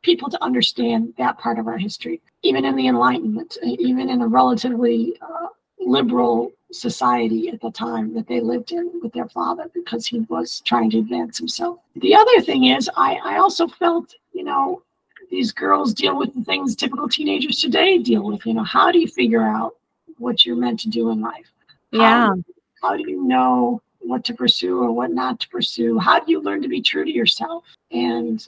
people 0.04 0.30
to 0.30 0.44
understand 0.44 1.12
that 1.18 1.38
part 1.38 1.58
of 1.58 1.66
our 1.66 1.78
history. 1.78 2.20
Even 2.42 2.64
in 2.64 2.76
the 2.76 2.86
Enlightenment, 2.86 3.56
even 3.64 4.08
in 4.08 4.20
a 4.22 4.28
relatively 4.28 5.16
uh, 5.20 5.48
liberal 5.80 6.52
society 6.70 7.48
at 7.48 7.60
the 7.60 7.70
time 7.70 8.14
that 8.14 8.26
they 8.26 8.40
lived 8.40 8.72
in 8.72 9.00
with 9.02 9.12
their 9.12 9.28
father 9.28 9.70
because 9.74 10.06
he 10.06 10.20
was 10.28 10.60
trying 10.60 10.90
to 10.90 10.98
advance 10.98 11.38
himself. 11.38 11.78
The 11.96 12.14
other 12.14 12.40
thing 12.42 12.64
is, 12.64 12.90
I, 12.96 13.14
I 13.24 13.38
also 13.38 13.66
felt, 13.66 14.14
you 14.32 14.44
know, 14.44 14.82
these 15.30 15.52
girls 15.52 15.94
deal 15.94 16.16
with 16.16 16.34
the 16.34 16.44
things 16.44 16.76
typical 16.76 17.08
teenagers 17.08 17.60
today 17.60 17.98
deal 17.98 18.24
with. 18.24 18.44
You 18.44 18.54
know, 18.54 18.64
how 18.64 18.92
do 18.92 18.98
you 18.98 19.08
figure 19.08 19.42
out 19.42 19.74
what 20.18 20.44
you're 20.44 20.56
meant 20.56 20.80
to 20.80 20.88
do 20.88 21.10
in 21.10 21.20
life? 21.20 21.50
Yeah. 21.90 22.28
How, 22.28 22.44
how 22.82 22.96
do 22.96 23.08
you 23.08 23.24
know 23.24 23.80
what 24.00 24.24
to 24.24 24.34
pursue 24.34 24.82
or 24.82 24.92
what 24.92 25.12
not 25.12 25.40
to 25.40 25.48
pursue? 25.48 25.98
How 25.98 26.20
do 26.20 26.30
you 26.30 26.40
learn 26.40 26.60
to 26.62 26.68
be 26.68 26.82
true 26.82 27.04
to 27.04 27.10
yourself 27.10 27.64
and, 27.90 28.46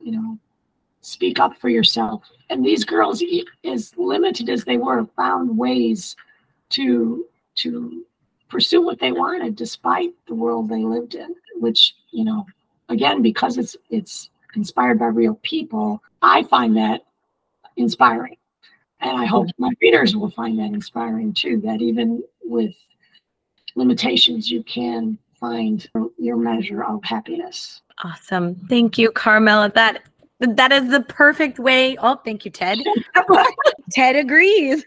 you 0.00 0.12
know, 0.12 0.38
speak 1.08 1.38
up 1.38 1.56
for 1.56 1.68
yourself? 1.68 2.22
And 2.50 2.64
these 2.64 2.84
girls, 2.84 3.22
as 3.64 3.96
limited 3.96 4.48
as 4.48 4.64
they 4.64 4.76
were, 4.76 5.06
found 5.16 5.56
ways 5.56 6.16
to 6.70 7.24
to 7.56 8.04
pursue 8.48 8.82
what 8.82 8.98
they 8.98 9.12
wanted 9.12 9.56
despite 9.56 10.10
the 10.26 10.34
world 10.34 10.68
they 10.68 10.82
lived 10.82 11.14
in, 11.14 11.34
which, 11.56 11.94
you 12.10 12.24
know, 12.24 12.46
again, 12.88 13.22
because 13.22 13.58
it's 13.58 13.76
it's 13.90 14.30
inspired 14.54 14.98
by 14.98 15.06
real 15.06 15.38
people, 15.42 16.02
I 16.22 16.42
find 16.44 16.76
that 16.76 17.02
inspiring. 17.76 18.36
And 19.00 19.16
I 19.16 19.26
hope 19.26 19.46
my 19.58 19.70
readers 19.80 20.16
will 20.16 20.30
find 20.30 20.58
that 20.58 20.72
inspiring 20.72 21.32
too, 21.32 21.60
that 21.60 21.80
even 21.80 22.22
with 22.42 22.74
limitations, 23.76 24.50
you 24.50 24.64
can 24.64 25.18
find 25.38 25.88
your 26.18 26.36
measure 26.36 26.82
of 26.82 27.04
happiness. 27.04 27.82
Awesome. 28.02 28.56
Thank 28.68 28.98
you, 28.98 29.12
Carmela. 29.12 29.70
That 29.74 30.02
that 30.40 30.72
is 30.72 30.88
the 30.90 31.02
perfect 31.02 31.58
way. 31.58 31.96
Oh, 31.98 32.16
thank 32.24 32.44
you, 32.44 32.50
Ted. 32.50 32.78
Ted 33.92 34.16
agrees. 34.16 34.84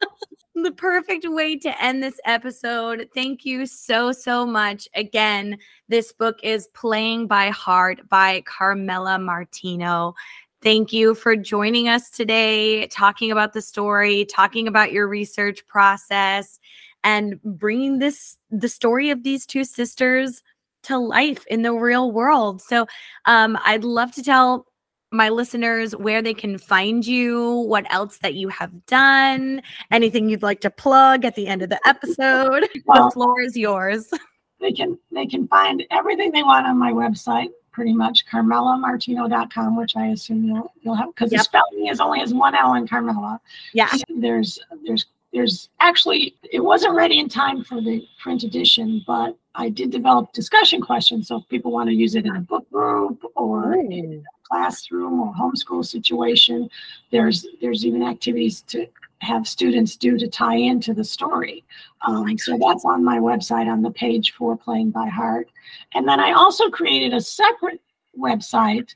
the 0.55 0.71
perfect 0.71 1.27
way 1.27 1.57
to 1.57 1.83
end 1.83 2.03
this 2.03 2.19
episode. 2.25 3.09
Thank 3.13 3.45
you 3.45 3.65
so, 3.65 4.11
so 4.11 4.45
much. 4.45 4.87
Again, 4.95 5.57
this 5.87 6.11
book 6.11 6.37
is 6.43 6.67
Playing 6.67 7.27
by 7.27 7.49
Heart 7.49 8.09
by 8.09 8.41
Carmela 8.45 9.17
Martino. 9.17 10.13
Thank 10.61 10.93
you 10.93 11.15
for 11.15 11.35
joining 11.35 11.87
us 11.87 12.09
today, 12.11 12.87
talking 12.87 13.31
about 13.31 13.53
the 13.53 13.61
story, 13.61 14.25
talking 14.25 14.67
about 14.67 14.91
your 14.91 15.07
research 15.07 15.65
process, 15.67 16.59
and 17.03 17.41
bringing 17.43 17.97
this 17.97 18.37
the 18.51 18.69
story 18.69 19.09
of 19.09 19.23
these 19.23 19.45
two 19.45 19.63
sisters 19.63 20.43
to 20.83 20.97
life 20.97 21.45
in 21.47 21.63
the 21.63 21.73
real 21.73 22.11
world. 22.11 22.61
So, 22.61 22.85
um, 23.25 23.57
I'd 23.65 23.83
love 23.83 24.11
to 24.13 24.23
tell 24.23 24.67
my 25.11 25.29
listeners 25.29 25.95
where 25.95 26.21
they 26.21 26.33
can 26.33 26.57
find 26.57 27.05
you, 27.05 27.49
what 27.67 27.85
else 27.91 28.17
that 28.19 28.33
you 28.35 28.47
have 28.49 28.85
done, 28.85 29.61
anything 29.91 30.29
you'd 30.29 30.41
like 30.41 30.61
to 30.61 30.69
plug 30.69 31.25
at 31.25 31.35
the 31.35 31.47
end 31.47 31.61
of 31.61 31.69
the 31.69 31.79
episode. 31.87 32.67
Well- 32.85 33.05
the 33.09 33.11
floor 33.11 33.41
is 33.41 33.55
yours. 33.57 34.09
They 34.61 34.71
can 34.73 34.95
they 35.11 35.25
can 35.25 35.47
find 35.47 35.83
everything 35.89 36.31
they 36.31 36.43
want 36.43 36.67
on 36.67 36.77
my 36.77 36.91
website, 36.91 37.49
pretty 37.71 37.93
much 37.93 38.27
carmelamartino.com, 38.31 39.75
which 39.75 39.95
I 39.95 40.07
assume 40.09 40.43
you'll 40.45 40.71
you'll 40.81 40.93
have 40.93 41.07
because 41.15 41.31
Yep. 41.31 41.39
the 41.39 41.43
spelling 41.43 41.87
is 41.87 41.99
only 41.99 42.19
has 42.19 42.31
one 42.31 42.53
L 42.53 42.75
in 42.75 42.87
Carmela. 42.87 43.41
Yeah. 43.73 43.89
There's 44.09 44.59
there's 44.85 45.07
there's 45.33 45.69
actually 45.79 46.35
it 46.51 46.59
wasn't 46.59 46.93
ready 46.95 47.17
in 47.17 47.27
time 47.27 47.63
for 47.63 47.81
the 47.81 48.05
print 48.21 48.43
edition, 48.43 49.03
but 49.07 49.35
I 49.55 49.69
did 49.69 49.89
develop 49.89 50.31
discussion 50.31 50.79
questions. 50.79 51.29
So 51.29 51.37
if 51.37 51.47
people 51.49 51.71
want 51.71 51.89
to 51.89 51.95
use 51.95 52.13
it 52.13 52.27
in 52.27 52.35
a 52.35 52.41
book 52.41 52.69
group 52.69 53.23
or 53.35 53.73
in 53.73 54.23
a 54.23 54.40
classroom 54.51 55.19
or 55.21 55.33
homeschool 55.33 55.85
situation, 55.85 56.69
there's 57.11 57.47
there's 57.61 57.85
even 57.85 58.03
activities 58.03 58.61
to 58.61 58.85
have 59.19 59.47
students 59.47 59.95
do 59.95 60.17
to 60.17 60.27
tie 60.27 60.55
into 60.55 60.93
the 60.93 61.03
story. 61.03 61.63
Um, 62.05 62.37
so 62.37 62.57
that's 62.57 62.85
on 62.85 63.03
my 63.03 63.19
website 63.19 63.71
on 63.71 63.81
the 63.81 63.91
page 63.91 64.33
for 64.33 64.57
Playing 64.57 64.89
by 64.89 65.07
Heart. 65.07 65.49
And 65.93 66.07
then 66.07 66.19
I 66.19 66.33
also 66.33 66.69
created 66.69 67.13
a 67.13 67.21
separate 67.21 67.79
website 68.19 68.95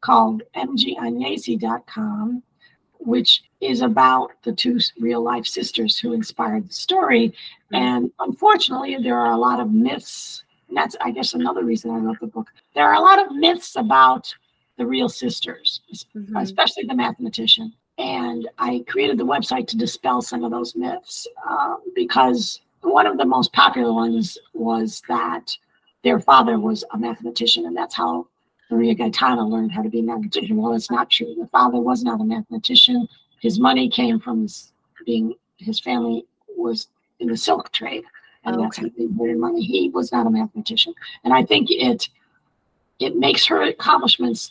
called 0.00 0.42
mgagnesi.com, 0.56 2.42
which 3.00 3.42
is 3.60 3.82
about 3.82 4.30
the 4.42 4.52
two 4.52 4.78
real 4.98 5.22
life 5.22 5.46
sisters 5.46 5.98
who 5.98 6.14
inspired 6.14 6.68
the 6.68 6.72
story. 6.72 7.34
And 7.72 8.10
unfortunately, 8.20 8.96
there 9.02 9.18
are 9.18 9.32
a 9.32 9.38
lot 9.38 9.60
of 9.60 9.70
myths. 9.70 10.44
And 10.68 10.76
that's, 10.76 10.96
I 11.02 11.10
guess, 11.10 11.34
another 11.34 11.64
reason 11.64 11.90
I 11.90 11.98
wrote 11.98 12.20
the 12.20 12.26
book. 12.26 12.48
There 12.74 12.88
are 12.88 12.94
a 12.94 13.00
lot 13.00 13.18
of 13.18 13.36
myths 13.36 13.76
about 13.76 14.34
the 14.78 14.86
real 14.86 15.08
sisters, 15.08 15.80
Mhm. 16.14 16.40
especially 16.40 16.84
the 16.84 16.94
mathematician. 16.94 17.74
And 17.98 18.48
I 18.58 18.84
created 18.88 19.18
the 19.18 19.26
website 19.26 19.66
to 19.68 19.76
dispel 19.76 20.22
some 20.22 20.44
of 20.44 20.52
those 20.52 20.76
myths 20.76 21.26
uh, 21.46 21.76
because 21.94 22.60
one 22.82 23.06
of 23.06 23.18
the 23.18 23.24
most 23.24 23.52
popular 23.52 23.92
ones 23.92 24.38
was 24.54 25.02
that 25.08 25.54
their 26.04 26.20
father 26.20 26.58
was 26.60 26.84
a 26.92 26.98
mathematician, 26.98 27.66
and 27.66 27.76
that's 27.76 27.96
how 27.96 28.28
Maria 28.70 28.94
Gaetana 28.94 29.48
learned 29.50 29.72
how 29.72 29.82
to 29.82 29.88
be 29.88 29.98
a 29.98 30.02
mathematician. 30.02 30.56
Well, 30.56 30.74
it's 30.74 30.90
not 30.90 31.10
true. 31.10 31.34
The 31.34 31.48
father 31.48 31.80
was 31.80 32.04
not 32.04 32.20
a 32.20 32.24
mathematician. 32.24 33.08
His 33.40 33.58
money 33.58 33.88
came 33.88 34.20
from 34.20 34.46
being 35.04 35.34
his 35.56 35.80
family 35.80 36.24
was 36.56 36.86
in 37.18 37.28
the 37.28 37.36
silk 37.36 37.72
trade, 37.72 38.04
and 38.44 38.60
that's 38.60 38.76
how 38.76 38.86
Okay. 38.86 38.94
they 38.96 39.06
made 39.06 39.36
money. 39.38 39.60
He 39.60 39.88
was 39.88 40.12
not 40.12 40.26
a 40.26 40.30
mathematician, 40.30 40.94
and 41.24 41.34
I 41.34 41.42
think 41.44 41.68
it 41.70 42.08
it 43.00 43.16
makes 43.16 43.46
her 43.46 43.62
accomplishments 43.62 44.50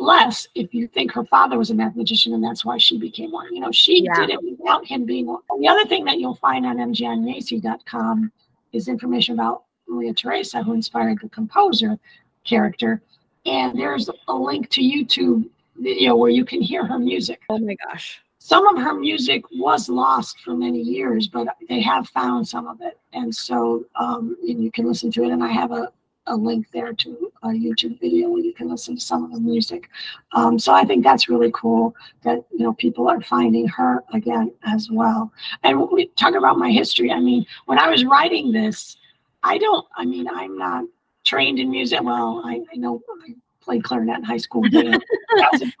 less 0.00 0.46
if 0.54 0.72
you 0.72 0.86
think 0.88 1.12
her 1.12 1.24
father 1.26 1.58
was 1.58 1.70
a 1.70 1.74
mathematician 1.74 2.32
and 2.34 2.42
that's 2.42 2.64
why 2.64 2.78
she 2.78 2.98
became 2.98 3.30
one. 3.30 3.52
You 3.54 3.60
know, 3.60 3.70
she 3.72 4.02
Yeah. 4.04 4.14
did 4.26 4.30
it 4.30 4.40
without 4.42 4.86
him 4.86 5.04
being 5.04 5.26
one. 5.26 5.42
And 5.50 5.62
the 5.62 5.68
other 5.68 5.84
thing 5.84 6.04
that 6.06 6.18
you'll 6.18 6.36
find 6.36 6.64
on 6.66 6.78
mgagnesi.com 6.78 8.32
is 8.72 8.88
information 8.88 9.34
about 9.34 9.64
Maria 9.88 10.14
Teresa, 10.14 10.62
who 10.62 10.72
inspired 10.72 11.18
the 11.20 11.28
composer 11.28 11.98
character. 12.44 13.02
And 13.46 13.78
there's 13.78 14.08
a 14.28 14.34
link 14.34 14.68
to 14.70 14.80
YouTube 14.82 15.48
video 15.76 16.16
where 16.16 16.30
you 16.30 16.44
can 16.44 16.60
hear 16.62 16.84
her 16.86 16.98
music. 16.98 17.40
Oh 17.48 17.58
my 17.58 17.76
gosh. 17.86 18.20
Some 18.38 18.66
of 18.68 18.82
her 18.82 18.94
music 18.94 19.44
was 19.52 19.88
lost 19.88 20.40
for 20.40 20.54
many 20.54 20.80
years, 20.80 21.28
but 21.28 21.48
they 21.68 21.80
have 21.80 22.08
found 22.08 22.48
some 22.48 22.66
of 22.66 22.80
it. 22.80 22.98
And 23.12 23.34
so 23.34 23.84
um, 23.96 24.36
and 24.46 24.62
you 24.64 24.70
can 24.70 24.86
listen 24.86 25.10
to 25.12 25.24
it. 25.24 25.30
And 25.30 25.44
I 25.44 25.48
have 25.48 25.72
a, 25.72 25.92
a 26.26 26.36
link 26.36 26.66
there 26.72 26.92
to 26.92 27.32
a 27.42 27.48
YouTube 27.48 27.98
video 28.00 28.28
where 28.28 28.42
you 28.42 28.52
can 28.52 28.68
listen 28.68 28.94
to 28.94 29.00
some 29.00 29.24
of 29.24 29.32
the 29.32 29.40
music. 29.40 29.88
Um, 30.32 30.58
so 30.58 30.72
I 30.72 30.84
think 30.84 31.02
that's 31.02 31.28
really 31.28 31.50
cool 31.52 31.94
that, 32.22 32.44
you 32.52 32.64
know, 32.64 32.74
people 32.74 33.08
are 33.08 33.20
finding 33.22 33.66
her 33.68 34.04
again 34.12 34.52
as 34.64 34.90
well. 34.90 35.32
And 35.62 35.78
when 35.80 35.88
we 35.92 36.06
talk 36.16 36.34
about 36.34 36.58
my 36.58 36.70
history, 36.70 37.10
I 37.10 37.20
mean, 37.20 37.46
when 37.66 37.78
I 37.78 37.88
was 37.88 38.04
writing 38.04 38.52
this, 38.52 38.96
I 39.42 39.58
don't, 39.58 39.86
I 39.96 40.04
mean, 40.04 40.28
I'm 40.28 40.56
not 40.58 40.84
trained 41.24 41.58
in 41.58 41.70
music. 41.70 42.00
Well, 42.02 42.42
I, 42.44 42.60
I 42.72 42.76
know 42.76 43.00
I 43.26 43.34
played 43.60 43.84
clarinet 43.84 44.18
in 44.18 44.24
high 44.24 44.36
school. 44.36 44.64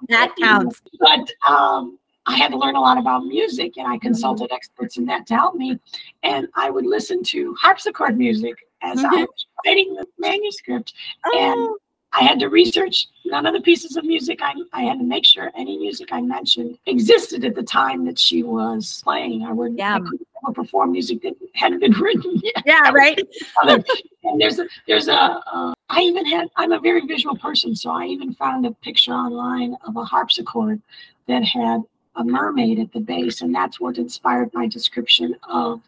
That 0.08 0.30
counts. 0.40 0.80
But 0.98 1.30
um, 1.46 1.98
I 2.26 2.36
had 2.36 2.52
to 2.52 2.58
learn 2.58 2.76
a 2.76 2.80
lot 2.80 2.98
about 2.98 3.24
music, 3.24 3.76
and 3.76 3.86
I 3.86 3.98
consulted 3.98 4.52
experts 4.52 4.96
in 4.96 5.04
that 5.06 5.26
to 5.26 5.34
help 5.34 5.54
me. 5.54 5.78
And 6.22 6.46
I 6.54 6.70
would 6.70 6.86
listen 6.86 7.22
to 7.24 7.54
harpsichord 7.54 8.16
music 8.16 8.56
as 8.82 9.04
I 9.04 9.08
was 9.08 9.46
writing 9.66 9.94
the 9.94 10.06
manuscript, 10.18 10.94
and 11.24 11.54
Oh, 11.58 11.78
I 12.12 12.22
had 12.22 12.40
to 12.40 12.48
research 12.48 13.06
none 13.24 13.46
of 13.46 13.54
the 13.54 13.60
pieces 13.60 13.96
of 13.96 14.04
music. 14.04 14.40
I, 14.42 14.54
I 14.72 14.82
had 14.82 14.98
to 14.98 15.04
make 15.04 15.24
sure 15.24 15.50
any 15.56 15.78
music 15.78 16.08
I 16.12 16.20
mentioned 16.20 16.76
existed 16.86 17.44
at 17.44 17.54
the 17.54 17.62
time 17.62 18.04
that 18.06 18.18
she 18.18 18.42
was 18.42 19.00
playing. 19.04 19.44
I 19.44 19.52
wouldn't 19.52 19.78
Yeah. 19.78 19.96
I 19.96 20.00
couldn't 20.00 20.26
ever 20.44 20.52
perform 20.52 20.92
music 20.92 21.22
that 21.22 21.34
hadn't 21.54 21.80
been 21.80 21.92
written 22.00 22.40
yet 22.42 22.62
yeah, 22.66 22.90
right. 22.90 23.20
and 24.24 24.40
there's 24.40 24.58
a 24.58 24.66
there's 24.88 25.08
a 25.08 25.14
uh, 25.14 25.72
I 25.88 26.00
even 26.00 26.26
had 26.26 26.48
I'm 26.56 26.72
a 26.72 26.80
very 26.80 27.06
visual 27.06 27.36
person, 27.36 27.76
so 27.76 27.90
I 27.90 28.06
even 28.06 28.34
found 28.34 28.66
a 28.66 28.72
picture 28.72 29.12
online 29.12 29.76
of 29.86 29.96
a 29.96 30.04
harpsichord 30.04 30.80
that 31.28 31.44
had 31.44 31.82
a 32.16 32.24
mermaid 32.24 32.80
at 32.80 32.92
the 32.92 33.00
base, 33.00 33.40
and 33.40 33.54
that's 33.54 33.78
what 33.78 33.98
inspired 33.98 34.50
my 34.52 34.66
description 34.66 35.36
of 35.48 35.80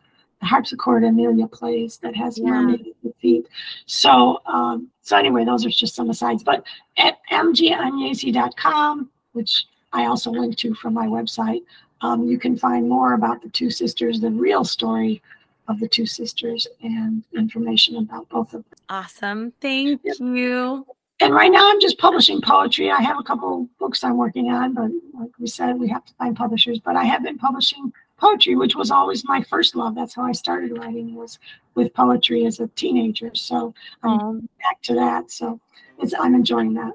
harpsichord 0.43 1.05
Amelia 1.05 1.47
plays 1.47 1.99
that 1.99 2.14
has 2.16 2.38
Yeah. 2.38 2.51
mermaid 2.51 2.95
the 3.03 3.12
feet. 3.20 3.47
So, 3.86 4.40
um, 4.47 4.88
so 5.03 5.16
anyway, 5.16 5.45
those 5.45 5.64
are 5.64 5.70
just 5.70 5.95
some 5.95 6.11
asides. 6.11 6.43
But 6.43 6.64
at 6.97 7.18
mgagnesi.com, 7.30 9.11
which 9.32 9.66
I 9.93 10.07
also 10.07 10.30
link 10.30 10.57
to 10.59 10.74
from 10.74 10.95
my 10.95 11.07
website, 11.07 11.62
um, 12.01 12.24
you 12.26 12.38
can 12.38 12.57
find 12.57 12.88
more 12.88 13.14
about 13.14 13.43
the 13.43 13.49
two 13.51 13.70
sisters, 13.70 14.20
the 14.20 14.30
real 14.30 14.64
story 14.64 15.22
of 15.68 15.78
the 15.78 15.88
two 15.88 16.07
sisters, 16.07 16.66
and 16.82 17.22
information 17.34 17.97
about 17.97 18.28
both 18.28 18.49
of 18.55 18.64
them. 18.64 18.78
Awesome. 18.88 19.53
Thank 19.61 20.01
Yep. 20.05 20.16
you. 20.18 20.86
And 21.20 21.32
right 21.32 21.53
now, 21.53 21.70
I'm 21.70 21.80
just 21.80 21.99
publishing 21.99 22.40
poetry. 22.40 22.90
I 22.90 23.01
have 23.01 23.16
a 23.18 23.22
couple 23.22 23.68
books 23.78 24.03
I'm 24.03 24.16
working 24.16 24.51
on, 24.51 24.74
but 24.74 24.90
like 25.14 25.30
we 25.38 25.47
said, 25.47 25.78
we 25.78 25.86
have 25.88 26.05
to 26.07 26.14
find 26.14 26.34
publishers. 26.36 26.80
But 26.80 26.97
I 26.97 27.05
have 27.05 27.22
been 27.22 27.38
publishing 27.38 27.93
poetry, 28.23 28.55
which 28.55 28.77
was 28.77 28.91
always 28.91 29.25
my 29.27 29.43
first 29.43 29.75
love. 29.75 29.95
That's 29.95 30.14
how 30.14 30.23
I 30.23 30.33
started 30.33 30.79
writing 30.79 31.14
was 31.14 31.39
with 31.75 31.93
poetry 31.93 32.47
as 32.47 32.61
a 32.61 32.68
teenager. 32.68 33.33
So 33.35 33.75
I'm 34.03 34.20
Um, 34.20 34.49
back 34.61 34.81
to 34.83 34.95
that. 34.95 35.31
So 35.31 35.61
it's 35.99 36.14
I'm 36.14 36.35
enjoying 36.35 36.73
that. 36.75 36.93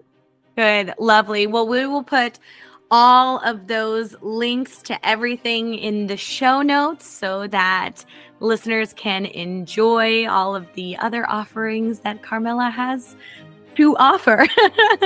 Good, 0.55 0.93
lovely. 0.97 1.45
Well, 1.45 1.67
we 1.67 1.85
will 1.85 2.03
put 2.03 2.39
all 2.89 3.39
of 3.39 3.67
those 3.67 4.15
links 4.21 4.81
to 4.83 4.95
everything 5.05 5.75
in 5.75 6.07
the 6.07 6.15
show 6.15 6.61
notes 6.61 7.05
so 7.05 7.45
that 7.47 8.05
listeners 8.39 8.93
can 8.93 9.25
enjoy 9.25 10.27
all 10.27 10.55
of 10.55 10.65
the 10.73 10.97
other 10.97 11.29
offerings 11.29 11.99
that 11.99 12.23
Carmela 12.23 12.69
has 12.69 13.17
to 13.77 13.95
offer. 13.97 14.47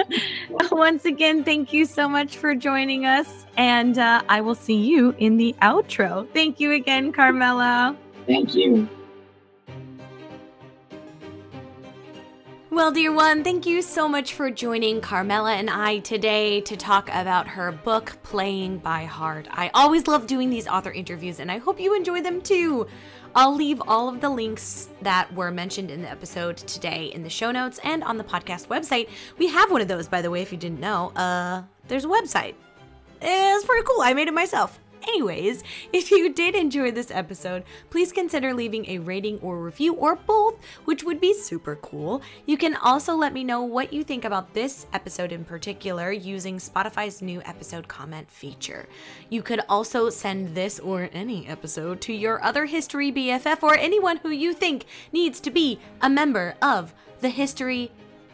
Once 0.71 1.03
again, 1.03 1.43
thank 1.43 1.73
you 1.73 1.85
so 1.85 2.07
much 2.07 2.37
for 2.37 2.55
joining 2.55 3.05
us, 3.05 3.45
and 3.57 3.97
uh, 3.97 4.21
I 4.29 4.39
will 4.39 4.55
see 4.55 4.77
you 4.77 5.13
in 5.19 5.35
the 5.35 5.53
outro. 5.61 6.27
Thank 6.33 6.61
you 6.61 6.71
again, 6.71 7.11
Carmela. 7.11 7.97
Thank 8.25 8.55
you. 8.55 8.87
Well, 12.69 12.93
dear 12.93 13.11
one, 13.11 13.43
thank 13.43 13.65
you 13.65 13.81
so 13.81 14.07
much 14.07 14.33
for 14.33 14.49
joining 14.49 15.01
Carmela 15.01 15.55
and 15.55 15.69
I 15.69 15.99
today 15.99 16.61
to 16.61 16.77
talk 16.77 17.09
about 17.09 17.45
her 17.49 17.73
book, 17.73 18.17
Playing 18.23 18.77
by 18.77 19.03
Heart. 19.03 19.49
I 19.51 19.69
always 19.73 20.07
love 20.07 20.25
doing 20.25 20.49
these 20.49 20.69
author 20.69 20.93
interviews, 20.93 21.41
and 21.41 21.51
I 21.51 21.57
hope 21.57 21.81
you 21.81 21.93
enjoy 21.93 22.21
them 22.21 22.39
too. 22.39 22.87
I'll 23.33 23.55
leave 23.55 23.81
all 23.87 24.09
of 24.09 24.19
the 24.19 24.29
links 24.29 24.89
that 25.01 25.33
were 25.33 25.51
mentioned 25.51 25.89
in 25.89 26.01
the 26.01 26.09
episode 26.09 26.57
today 26.57 27.05
in 27.05 27.23
the 27.23 27.29
show 27.29 27.49
notes 27.51 27.79
and 27.81 28.03
on 28.03 28.17
the 28.17 28.25
podcast 28.25 28.67
website. 28.67 29.07
We 29.37 29.47
have 29.47 29.71
one 29.71 29.79
of 29.79 29.87
those, 29.87 30.09
by 30.09 30.21
the 30.21 30.29
way, 30.29 30.41
if 30.41 30.51
you 30.51 30.57
didn't 30.57 30.81
know. 30.81 31.11
Uh, 31.15 31.63
there's 31.87 32.03
a 32.03 32.09
website. 32.09 32.55
It's 33.21 33.65
pretty 33.65 33.85
cool. 33.85 34.01
I 34.01 34.13
made 34.13 34.27
it 34.27 34.33
myself. 34.33 34.80
Anyways, 35.03 35.63
if 35.91 36.11
you 36.11 36.33
did 36.33 36.55
enjoy 36.55 36.91
this 36.91 37.11
episode, 37.11 37.63
please 37.89 38.11
consider 38.11 38.53
leaving 38.53 38.87
a 38.87 38.99
rating 38.99 39.39
or 39.39 39.57
review 39.57 39.93
or 39.95 40.15
both, 40.15 40.55
which 40.85 41.03
would 41.03 41.19
be 41.19 41.33
super 41.33 41.75
cool. 41.77 42.21
You 42.45 42.57
can 42.57 42.75
also 42.75 43.15
let 43.15 43.33
me 43.33 43.43
know 43.43 43.63
what 43.63 43.93
you 43.93 44.03
think 44.03 44.25
about 44.25 44.53
this 44.53 44.85
episode 44.93 45.31
in 45.31 45.43
particular 45.43 46.11
using 46.11 46.57
Spotify's 46.57 47.21
new 47.21 47.41
episode 47.45 47.87
comment 47.87 48.29
feature. 48.29 48.87
You 49.29 49.41
could 49.41 49.61
also 49.67 50.09
send 50.09 50.55
this 50.55 50.79
or 50.79 51.09
any 51.13 51.47
episode 51.47 52.01
to 52.01 52.13
your 52.13 52.43
other 52.43 52.65
history 52.65 53.11
BFF 53.11 53.63
or 53.63 53.75
anyone 53.75 54.17
who 54.17 54.29
you 54.29 54.53
think 54.53 54.85
needs 55.11 55.39
to 55.41 55.51
be 55.51 55.79
a 56.01 56.09
member 56.09 56.55
of 56.61 56.93
the 57.21 57.29
History 57.29 57.91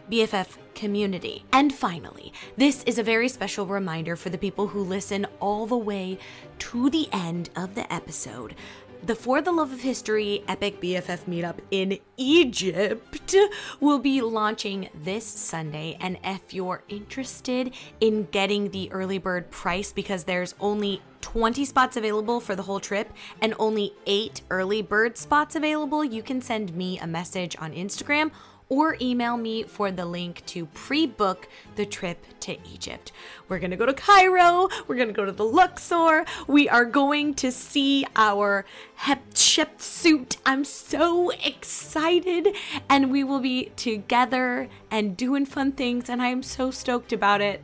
BFF 0.09 0.57
community. 0.75 1.43
And 1.51 1.73
finally, 1.73 2.31
this 2.55 2.83
is 2.83 2.99
a 2.99 3.03
very 3.03 3.29
special 3.29 3.65
reminder 3.65 4.15
for 4.15 4.29
the 4.29 4.37
people 4.37 4.67
who 4.67 4.81
listen 4.81 5.25
all 5.39 5.65
the 5.65 5.77
way 5.77 6.19
to 6.59 6.89
the 6.89 7.07
end 7.11 7.49
of 7.55 7.75
the 7.75 7.91
episode. 7.91 8.55
The 9.03 9.15
For 9.15 9.41
the 9.41 9.51
Love 9.51 9.71
of 9.71 9.81
History 9.81 10.43
Epic 10.47 10.81
BFF 10.81 11.25
meetup 11.25 11.59
in 11.71 11.99
Egypt 12.17 13.35
will 13.79 13.99
be 13.99 14.21
launching 14.21 14.89
this 15.03 15.25
Sunday. 15.25 15.97
And 16.01 16.17
if 16.23 16.53
you're 16.53 16.83
interested 16.89 17.73
in 18.01 18.27
getting 18.31 18.71
the 18.71 18.91
early 18.91 19.17
bird 19.17 19.49
price, 19.51 19.91
because 19.91 20.23
there's 20.23 20.55
only 20.59 21.01
20 21.21 21.63
spots 21.63 21.95
available 21.95 22.39
for 22.39 22.55
the 22.55 22.63
whole 22.63 22.79
trip 22.79 23.13
and 23.41 23.53
only 23.59 23.93
eight 24.07 24.41
early 24.49 24.81
bird 24.81 25.17
spots 25.17 25.55
available, 25.55 26.03
you 26.03 26.23
can 26.23 26.41
send 26.41 26.75
me 26.75 26.99
a 26.99 27.07
message 27.07 27.55
on 27.59 27.73
Instagram 27.73 28.31
or 28.69 28.97
email 28.99 29.37
me 29.37 29.63
for 29.63 29.91
the 29.91 30.05
link 30.05 30.45
to 30.45 30.65
pre 30.67 31.07
book 31.07 31.47
the 31.75 31.85
trip 31.85 32.25
to 32.41 32.57
Egypt. 32.71 33.11
We're 33.47 33.59
gonna 33.59 33.77
go 33.77 33.85
to 33.85 33.93
Cairo, 33.93 34.69
we're 34.87 34.95
gonna 34.95 35.13
go 35.13 35.25
to 35.25 35.31
the 35.31 35.45
Luxor, 35.45 36.25
we 36.47 36.67
are 36.67 36.85
going 36.85 37.33
to 37.35 37.51
see 37.51 38.05
our 38.15 38.65
Hatshepsut. 38.99 40.37
I'm 40.45 40.63
so 40.65 41.29
excited, 41.29 42.55
and 42.89 43.11
we 43.11 43.23
will 43.23 43.39
be 43.39 43.71
together 43.75 44.67
and 44.91 45.15
doing 45.15 45.45
fun 45.45 45.71
things, 45.71 46.09
and 46.09 46.21
I 46.21 46.27
am 46.27 46.43
so 46.43 46.71
stoked 46.71 47.13
about 47.13 47.41
it 47.41 47.61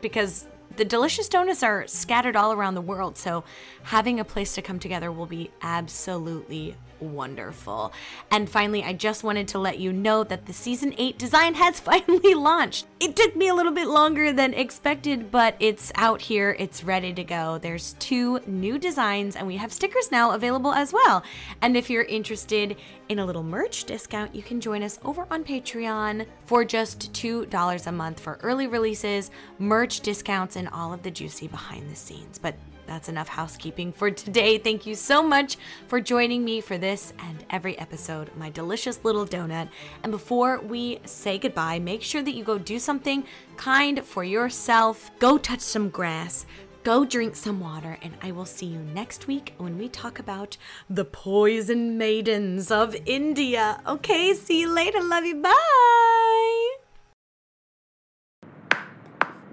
because 0.00 0.46
the 0.76 0.84
delicious 0.84 1.28
donuts 1.28 1.62
are 1.62 1.86
scattered 1.86 2.36
all 2.36 2.52
around 2.52 2.74
the 2.74 2.80
world, 2.80 3.18
so 3.18 3.44
having 3.84 4.18
a 4.18 4.24
place 4.24 4.54
to 4.54 4.62
come 4.62 4.78
together 4.78 5.12
will 5.12 5.26
be 5.26 5.50
absolutely 5.62 6.76
wonderful. 7.00 7.92
And 8.30 8.48
finally, 8.48 8.82
I 8.82 8.92
just 8.92 9.24
wanted 9.24 9.48
to 9.48 9.58
let 9.58 9.78
you 9.78 9.92
know 9.92 10.24
that 10.24 10.46
the 10.46 10.52
season 10.52 10.94
8 10.96 11.18
design 11.18 11.54
has 11.54 11.80
finally 11.90 12.34
launched. 12.34 12.86
It 13.00 13.16
took 13.16 13.34
me 13.34 13.48
a 13.48 13.54
little 13.54 13.72
bit 13.72 13.88
longer 13.88 14.32
than 14.32 14.54
expected, 14.54 15.30
but 15.30 15.56
it's 15.58 15.90
out 15.94 16.20
here, 16.20 16.56
it's 16.58 16.84
ready 16.84 17.12
to 17.12 17.24
go. 17.24 17.58
There's 17.58 17.94
two 17.94 18.40
new 18.46 18.78
designs, 18.78 19.36
and 19.36 19.46
we 19.46 19.56
have 19.56 19.72
stickers 19.72 20.10
now 20.10 20.32
available 20.32 20.72
as 20.72 20.92
well. 20.92 21.22
And 21.62 21.76
if 21.76 21.88
you're 21.88 22.04
interested 22.04 22.76
in 23.08 23.18
a 23.18 23.26
little 23.26 23.42
merch 23.42 23.84
discount, 23.84 24.34
you 24.34 24.42
can 24.42 24.60
join 24.60 24.82
us 24.82 24.98
over 25.04 25.26
on 25.30 25.44
Patreon 25.44 26.26
for 26.44 26.64
just 26.64 27.12
$2 27.12 27.86
a 27.86 27.92
month 27.92 28.20
for 28.20 28.38
early 28.42 28.66
releases, 28.66 29.30
merch 29.58 30.00
discounts, 30.00 30.56
and 30.56 30.68
all 30.68 30.92
of 30.92 31.02
the 31.02 31.10
juicy 31.10 31.48
behind 31.48 31.90
the 31.90 31.96
scenes. 31.96 32.38
But 32.38 32.54
that's 32.90 33.08
enough 33.08 33.28
housekeeping 33.28 33.92
for 33.92 34.10
today. 34.10 34.58
Thank 34.58 34.84
you 34.84 34.96
so 34.96 35.22
much 35.22 35.56
for 35.86 36.00
joining 36.00 36.44
me 36.44 36.60
for 36.60 36.76
this 36.76 37.12
and 37.20 37.44
every 37.48 37.78
episode, 37.78 38.32
my 38.36 38.50
delicious 38.50 39.04
little 39.04 39.24
donut. 39.24 39.68
And 40.02 40.10
before 40.10 40.58
we 40.58 40.98
say 41.04 41.38
goodbye, 41.38 41.78
make 41.78 42.02
sure 42.02 42.20
that 42.20 42.34
you 42.34 42.42
go 42.42 42.58
do 42.58 42.80
something 42.80 43.22
kind 43.56 44.04
for 44.04 44.24
yourself. 44.24 45.12
Go 45.20 45.38
touch 45.38 45.60
some 45.60 45.88
grass. 45.88 46.46
Go 46.82 47.04
drink 47.04 47.36
some 47.36 47.60
water, 47.60 47.96
and 48.02 48.14
I 48.22 48.32
will 48.32 48.44
see 48.44 48.66
you 48.66 48.80
next 48.80 49.28
week 49.28 49.54
when 49.58 49.78
we 49.78 49.88
talk 49.88 50.18
about 50.18 50.56
the 50.88 51.04
poison 51.04 51.96
maidens 51.96 52.72
of 52.72 52.96
India. 53.06 53.80
Okay, 53.86 54.34
see 54.34 54.62
you 54.62 54.68
later. 54.68 55.00
Love 55.00 55.24
you. 55.24 55.36
Bye. 55.36 56.70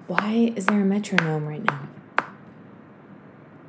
Why 0.07 0.53
is 0.55 0.65
there 0.65 0.81
a 0.81 0.85
metronome 0.85 1.45
right 1.45 1.63
now? 1.63 1.87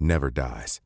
never 0.00 0.30
dies. 0.30 0.80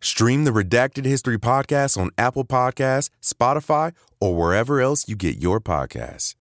Stream 0.00 0.44
the 0.44 0.50
Redacted 0.50 1.04
History 1.04 1.38
Podcast 1.38 1.96
on 1.96 2.10
Apple 2.18 2.44
Podcasts, 2.44 3.10
Spotify, 3.22 3.92
or 4.20 4.36
wherever 4.36 4.80
else 4.80 5.08
you 5.08 5.16
get 5.16 5.38
your 5.38 5.60
podcasts. 5.60 6.30